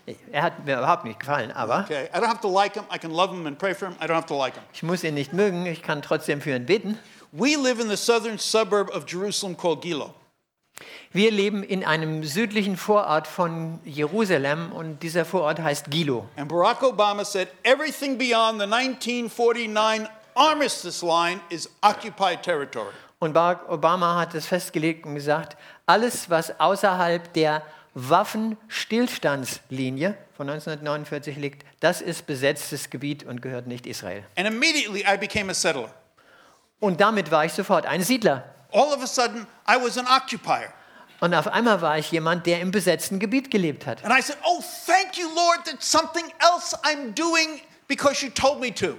[0.31, 2.83] er hat mir überhaupt nicht gefallen, aber Okay, I don't have to like him.
[2.93, 3.95] I can love him and pray for him.
[4.01, 4.63] I don't have to like him.
[4.73, 5.65] ich muss ihn nicht mögen.
[5.67, 6.97] Ich kann trotzdem für ihn beten.
[7.33, 10.13] We live in the southern suburb of Jerusalem called Gilo.
[11.13, 16.27] Wir leben in einem südlichen Vorort von Jerusalem und dieser Vorort heißt Gilo.
[16.35, 22.91] And Barack Obama said everything beyond the 1949 armistice line is occupied territory.
[23.19, 25.55] Und Barack Obama hat es festgelegt und gesagt,
[25.85, 27.63] alles, was außerhalb der
[27.93, 34.25] Waffenstillstandslinie von 1949 liegt, das ist besetztes Gebiet und gehört nicht Israel.
[34.35, 35.93] And immediately I became a settler.
[36.81, 38.43] Und damit war ich sofort ein Siedler.
[38.73, 40.73] All of a sudden, I was an occupier.
[41.21, 44.03] Und auf einmal war ich jemand, der im besetzten Gebiet gelebt hat.
[44.03, 48.59] And I said, Oh, thank you, Lord, that something else I'm doing because you told
[48.59, 48.95] me to.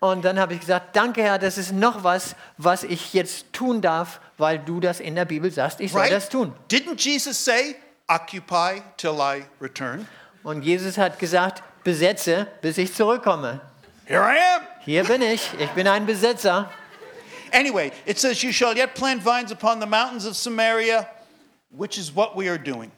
[0.00, 3.80] Und dann habe ich gesagt, danke Herr, das ist noch was, was ich jetzt tun
[3.80, 6.12] darf, weil du das in der Bibel sagst, ich soll Right?
[6.12, 6.52] das tun.
[6.70, 7.76] Didn't Jesus say,
[8.08, 10.06] Occupy till I return?
[10.42, 13.60] Und Jesus hat gesagt, besetze, bis ich zurückkomme.
[14.04, 14.62] Here I am.
[14.80, 16.70] Hier bin ich, ich bin ein Besetzer.
[17.52, 21.08] Anyway, it says, You shall yet plant vines upon the mountains of Samaria,
[21.70, 22.90] which is what we are doing.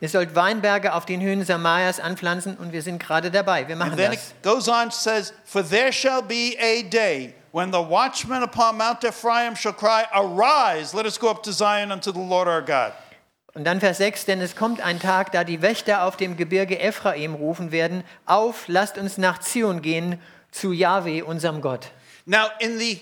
[0.00, 3.68] Ihr sollt Weinberge auf den Höhen Samarias anpflanzen und wir sind gerade dabei.
[3.68, 4.34] Wir machen And then it das.
[4.42, 9.54] goes on, says, For there shall be a day when the watchman upon Mount Ephraim
[9.54, 12.92] shall cry, Arise, let us go up to Zion unto the Lord our God.
[13.54, 16.80] Und dann Vers 6, denn es kommt ein Tag, da die Wächter auf dem Gebirge
[16.80, 20.18] Ephraim rufen werden, auf, lasst uns nach Zion gehen,
[20.50, 21.92] zu Jahwe, unserem Gott.
[22.24, 23.00] Now, in the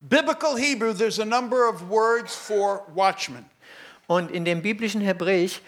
[0.00, 3.44] biblical Hebrew, there's a number of words for watchmen.
[4.06, 5.60] Und in dem biblischen Hebräisch,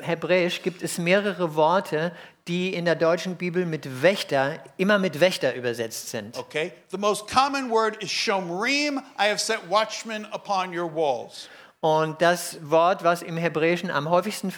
[0.00, 2.12] Hebräisch gibt es mehrere Worte,
[2.48, 6.36] die in der deutschen Bibel mit Wächter, immer mit Wächter übersetzt sind.
[6.38, 6.72] Okay?
[6.90, 8.98] The most common word is shomrim.
[9.18, 11.48] I have set watchmen upon your walls.
[11.80, 14.52] Und das Wort, was im Hebräischen am häufigsten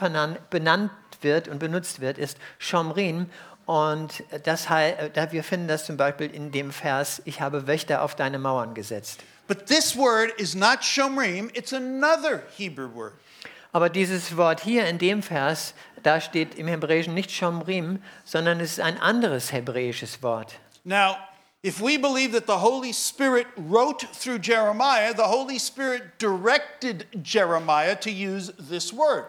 [0.50, 0.90] benannt
[1.22, 3.30] wird und benutzt wird, ist Shomrin.
[3.66, 8.14] Und das, äh, wir finden das zum Beispiel in dem Vers, ich habe Wächter auf
[8.14, 9.20] deine Mauern gesetzt.
[9.46, 13.14] But this word is not shomrim, it's another Hebrew word.
[13.72, 18.72] Aber dieses Wort hier in dem Vers, da steht im Hebräischen nicht Shomrim, sondern es
[18.72, 20.54] ist ein anderes hebräisches Wort.
[20.84, 21.16] Now,
[21.64, 27.96] if we believe that the Holy Spirit wrote through Jeremiah, the Holy Spirit directed Jeremiah
[27.96, 29.24] to use this word.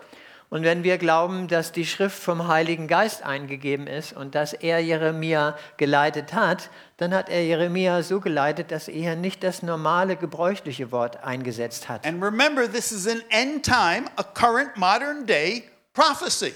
[0.49, 4.79] Und wenn wir glauben, dass die Schrift vom Heiligen Geist eingegeben ist und dass er
[4.79, 10.91] Jeremia geleitet hat, dann hat er Jeremia so geleitet, dass er nicht das normale, gebräuchliche
[10.91, 12.05] Wort eingesetzt hat.
[12.05, 16.53] And remember, this is an end time, a current modern day prophecy.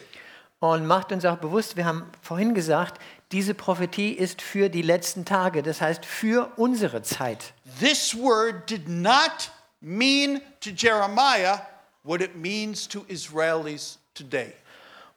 [0.59, 5.23] Und macht uns auch bewusst, wir haben vorhin gesagt, diese Prophetie ist für die letzten
[5.23, 7.53] Tage, das heißt für unsere Zeit.
[7.79, 11.61] This word did not mean to Jeremiah
[12.03, 14.53] what it means to Israelis today.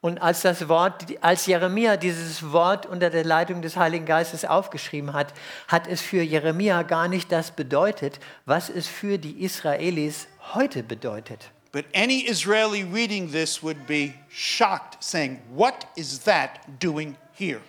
[0.00, 5.12] Und als das Wort, als Jeremia dieses Wort unter der Leitung des Heiligen Geistes aufgeschrieben
[5.12, 5.32] hat,
[5.68, 11.52] hat es für Jeremia gar nicht das bedeutet, was es für die Israelis heute bedeutet.
[11.70, 17.60] But any Israeli reading this would be shocked, saying, What is that doing here?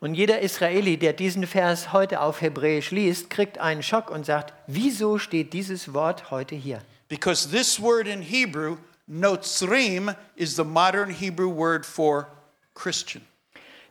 [0.00, 4.52] Und jeder Israeli, der diesen Vers heute auf Hebräisch liest, kriegt einen Schock und sagt,
[4.66, 6.82] wieso steht dieses Wort heute hier?
[7.08, 8.78] Because this word in Hebrew,
[9.10, 12.28] notzrim, is the modern Hebrew word for
[12.74, 13.22] Christian.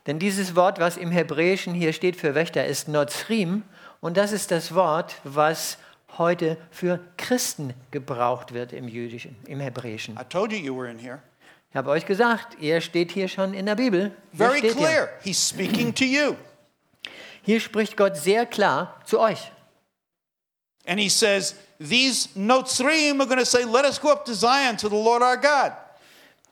[0.06, 3.64] Denn dieses Wort, was im Hebräischen hier steht für Wächter, ist Nozrim
[4.00, 5.78] und das ist das Wort, was
[6.18, 10.16] heute für Christen gebraucht wird im Jüdischen, im Hebräischen.
[10.16, 11.20] I told you you were in here.
[11.70, 14.12] Ich habe euch gesagt, er steht hier schon in der Bibel.
[14.32, 14.72] Hier Very er.
[14.74, 15.08] clear.
[15.22, 16.36] He's speaking to you.
[17.42, 19.50] Hier spricht Gott sehr klar zu euch.
[20.86, 24.76] And he says, These notzrim are going to say, Let us go up to Zion
[24.78, 25.72] to the Lord our God.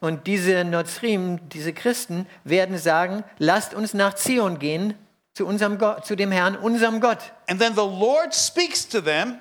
[0.01, 4.95] Und diese Nozrim, diese Christen, werden sagen, lasst uns nach Zion gehen,
[5.33, 7.33] zu, unserem Gott, zu dem Herrn, unserem Gott.
[7.49, 9.39] And then the Lord speaks to them,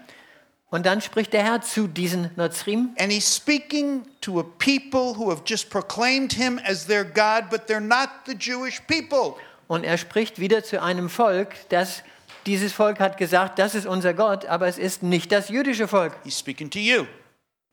[0.70, 5.30] Und dann spricht der Herr zu diesen Nozrim and he's speaking to a people who
[5.30, 9.36] have just proclaimed him as their God, but they're not the Jewish people.
[9.68, 12.04] und er spricht wieder zu einem Volk, das
[12.46, 16.14] dieses Volk hat gesagt, das ist unser Gott, aber es ist nicht das jüdische Volk.
[16.24, 17.06] He's speaking to you.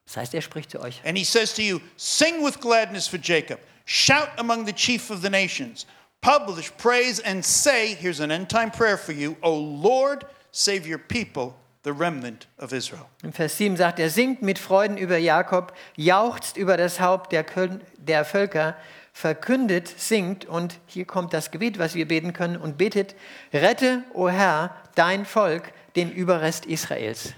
[0.07, 1.01] Das heißt, er spricht zu euch.
[1.05, 5.23] And he says to you, Sing with gladness for Jacob, shout among the chief of
[5.23, 5.87] the nations,
[6.21, 10.99] publish praise and say, Here's an end time prayer for you, O Lord, save your
[10.99, 11.55] people,
[11.85, 13.07] the remnant of Israel.
[13.23, 17.45] Im Vers 7 sagt er, singt mit Freuden über Jakob, jauchzt über das Haupt der,
[17.47, 18.77] Köl- der Völker,
[19.13, 23.15] verkündet, singt und hier kommt das Gebet, was wir beten können und betet,
[23.53, 27.35] rette, o Herr, dein Volk, den Überrest Israels.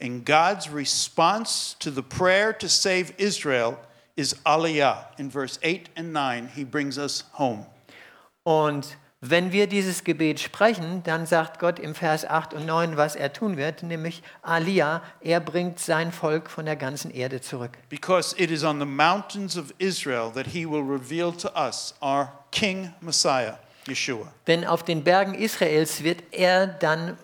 [0.00, 3.76] And God's response to the prayer to save Israel
[4.16, 5.06] is aliyah.
[5.18, 7.66] In verse 8 and 9, he brings us home.
[8.42, 13.16] Und wenn wir dieses Gebet sprechen, dann sagt Gott im Vers 8 und 9, was
[13.16, 17.72] er tun wird, nämlich Alia, er bringt sein Volk von der ganzen Erde zurück.
[17.90, 22.32] Because it is on the mountains of Israel that he will reveal to us our
[22.50, 24.32] King Messiah, Yeshua.
[24.46, 27.18] Denn auf den Bergen Israels wird er dann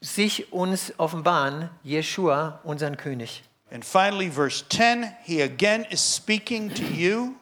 [0.00, 3.42] sich uns offenbaren, Jeshua, unseren König.
[3.70, 7.34] And finally, verse 10, he again is speaking to you.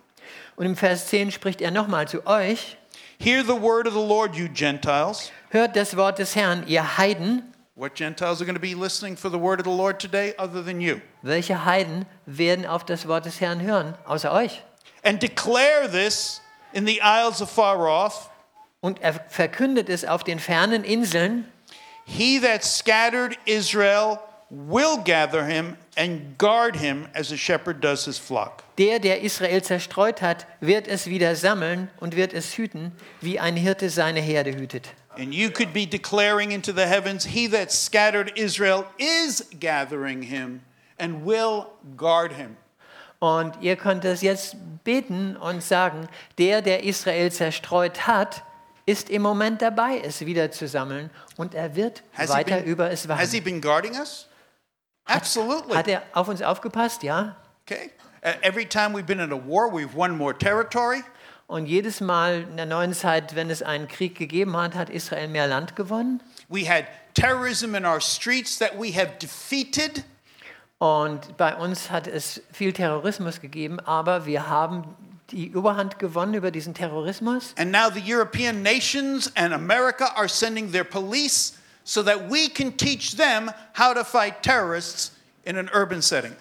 [0.56, 2.76] Und im Vers 10 spricht er nochmal zu euch,
[3.22, 5.30] Hear the word of the Lord, you Gentiles.
[5.50, 7.54] hört das Wort des Herrn, ihr Heiden.
[7.76, 10.60] What Gentiles are going to be listening for the word of the Lord today other
[10.60, 11.00] than you?
[11.22, 14.64] Welche Heiden werden auf das Wort des Herrn hören, außer euch?
[15.04, 16.40] And declare this
[16.72, 18.28] in the isles afar off.
[18.80, 21.44] Und er verkündet es auf den fernen Inseln,
[22.04, 24.18] He that scattered Israel
[24.50, 28.62] will gather him and guard him as a shepherd does his flock.
[28.78, 33.56] Der, der Israel zerstreut hat, wird es wieder sammeln und wird es hüten, wie ein
[33.56, 34.88] Hirte seine Herde hütet.
[35.18, 40.62] And you could be declaring into the heavens, He that scattered Israel is gathering him
[40.98, 41.66] and will
[41.96, 42.56] guard him.
[43.18, 48.42] Und ihr könnt es jetzt beten und sagen, der, der Israel zerstreut hat,
[48.84, 52.90] ist im Moment dabei, es wieder zu sammeln und er wird Has weiter been, über
[52.90, 53.44] es has he wachen.
[53.44, 54.26] been guarding us?
[55.06, 55.74] Absolutely.
[55.74, 57.02] Hat er auf uns aufgepasst?
[57.02, 57.36] Ja.
[57.66, 57.90] Okay.
[58.24, 61.02] Uh, every time we've been in a war, we've won more territory.
[61.48, 65.28] Und jedes Mal in der neuen Zeit, wenn es einen Krieg gegeben hat, hat Israel
[65.28, 66.22] mehr Land gewonnen.
[66.48, 70.04] We had terrorism in our streets that we have defeated.
[70.78, 74.96] Und bei uns hat es viel Terrorismus gegeben, aber wir haben
[75.30, 77.54] die Überhand gewonnen über diesen Terrorismus.
[77.56, 81.54] And now the European nations and America are sending their police
[81.84, 85.12] so that we can teach them how to fight terrorists
[85.44, 86.32] in an urban setting.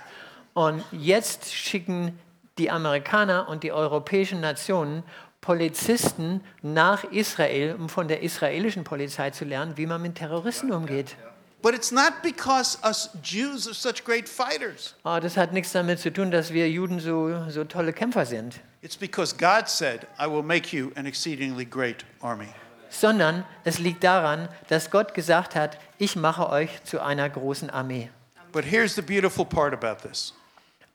[0.53, 2.19] Und jetzt schicken
[2.57, 5.03] die Amerikaner und die europäischen Nationen
[5.39, 11.15] Polizisten nach Israel, um von der israelischen Polizei zu lernen, wie man mit Terroristen umgeht.
[11.63, 14.95] But it's not because us Jews are such great fighters.
[15.03, 18.59] Aber das hat nichts damit zu tun, dass wir Juden so, so tolle Kämpfer sind,
[18.83, 22.49] It's because God said, I will make you an exceedingly great army.
[22.91, 28.09] Sondern es liegt daran, dass Gott gesagt hat, ich mache euch zu einer großen Armee.
[28.51, 30.33] But here's the beautiful part about this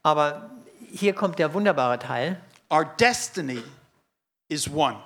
[0.03, 0.51] Aber
[0.93, 2.41] hier kommt der wunderbare Teil.
[2.71, 3.63] our destiny
[4.49, 4.97] is one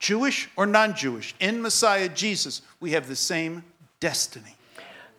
[0.00, 1.34] Jewish or non Jewish.
[1.38, 3.62] In Messiah Jesus, we have the same
[4.00, 4.54] destiny.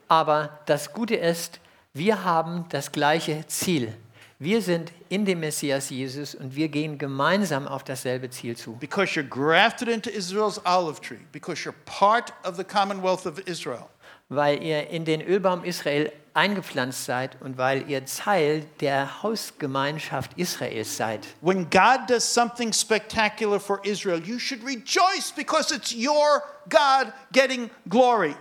[0.08, 1.60] Aber das Gute ist,
[1.94, 3.94] wir haben das gleiche Ziel.
[4.42, 8.78] Wir sind in dem Messias Jesus und wir gehen gemeinsam auf dasselbe Ziel zu.
[8.78, 13.90] Because you're grafted into Israel's olive tree, because you're part of the commonwealth of Israel.
[14.30, 20.96] Weil ihr in den Ölbaum Israel eingepflanzt seid und weil ihr Teil der Hausgemeinschaft Israels
[20.96, 21.28] seid.
[21.42, 27.70] When God does something spectacular for Israel, you should rejoice because it's your God getting
[27.90, 28.38] glory.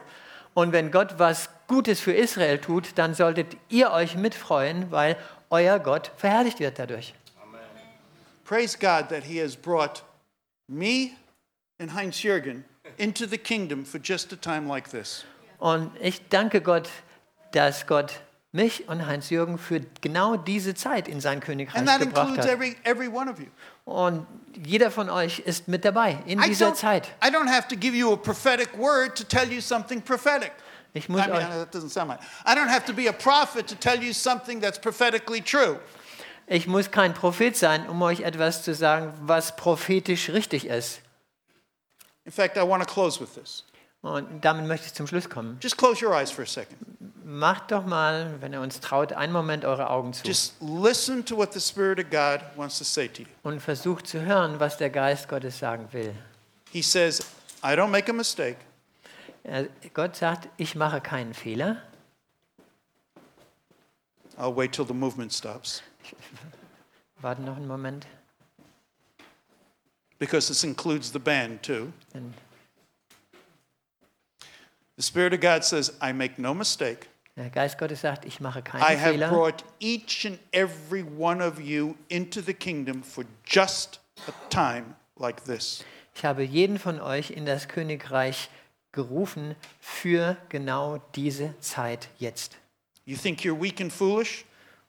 [0.55, 5.17] Und wenn Gott was Gutes für Israel tut, dann solltet ihr euch mitfreuen, weil
[5.51, 7.15] euer Gott verherrlicht wird dadurch.
[8.45, 10.03] Praise God that He has brought
[10.69, 11.11] me
[11.79, 12.65] and Heinz Jürgen
[12.97, 15.25] into the kingdom for just a time like this.
[15.59, 16.89] Und ich danke Gott,
[17.53, 18.21] dass Gott
[18.53, 22.55] mich und Heinz-Jürgen für genau diese Zeit in sein Königreich And that gebracht includes hat.
[22.55, 23.47] every, every one of you.
[23.85, 24.27] Und
[24.65, 27.09] jeder von euch ist mit dabei in I dieser don't, Zeit.
[27.23, 30.53] I don't have to give you a prophetic word to tell you something prophetic.
[30.95, 32.21] Ich I muss mean, euch, that doesn't sound right.
[32.47, 35.79] I don't have to be a prophet to tell you something that's prophetically true.
[36.47, 41.01] ich muss kein Prophet sein, um euch etwas zu sagen, was prophetisch richtig ist.
[42.25, 43.65] In fact, I want to close with this.
[44.01, 45.59] Und damit möchte ich zum Schluss kommen.
[45.61, 46.79] Just close your eyes for a second.
[47.25, 51.37] Macht doch mal, wenn ihr uns traut, einen Moment eure Augen zu Just listen to
[51.37, 53.29] what the Spirit of God wants to say to you.
[53.43, 56.15] und versucht zu hören, was der Geist Gottes sagen will.
[56.71, 57.21] He says,
[57.63, 58.57] I don't make a mistake.
[59.95, 61.83] Gott sagt, ich mache keinen Fehler.
[64.37, 65.83] I'll wait till the movement stops
[67.21, 68.07] Warte noch einen Moment.
[70.21, 71.93] because this includes the band too.
[72.15, 72.35] Denn
[74.97, 77.07] The Spirit of God says, I make no mistake.
[77.37, 79.29] der Geist Gottes sagt, ich mache I keinen have Fehler.
[79.29, 85.45] brought each and every one of you into the kingdom for just a time like
[85.45, 85.85] this.
[86.17, 88.51] Ich habe jeden von euch in das Königreich
[88.93, 92.57] gerufen für genau diese Zeit jetzt.
[93.05, 94.45] You think you're weak and foolish?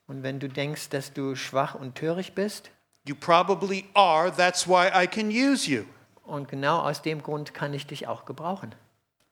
[0.08, 2.72] Und wenn du denkst, dass du schwach und töricht bist,
[3.08, 4.30] You probably are.
[4.32, 5.86] That's why I can use you.
[6.26, 8.76] und genau aus dem Grund kann ich dich auch gebrauchen.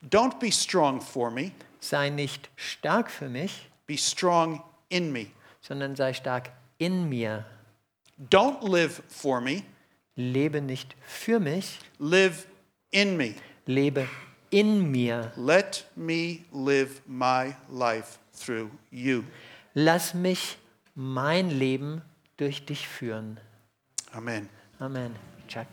[0.03, 5.27] Don't be strong for me, Sei nicht stark für mich, be strong in me.
[5.61, 6.49] sondern sei stark
[6.79, 7.45] in mir.
[8.31, 9.63] Don't live for me,
[10.15, 12.47] Lebe nicht für mich, live
[12.89, 13.35] in me.
[13.67, 14.07] lebe
[14.49, 15.31] in mir.
[15.35, 19.23] Let me live my life through you.
[19.73, 20.57] Lass mich
[20.95, 22.01] mein Leben
[22.37, 23.39] durch dich führen.
[24.11, 24.49] Amen.
[24.79, 25.15] Amen.
[25.47, 25.67] Chuck?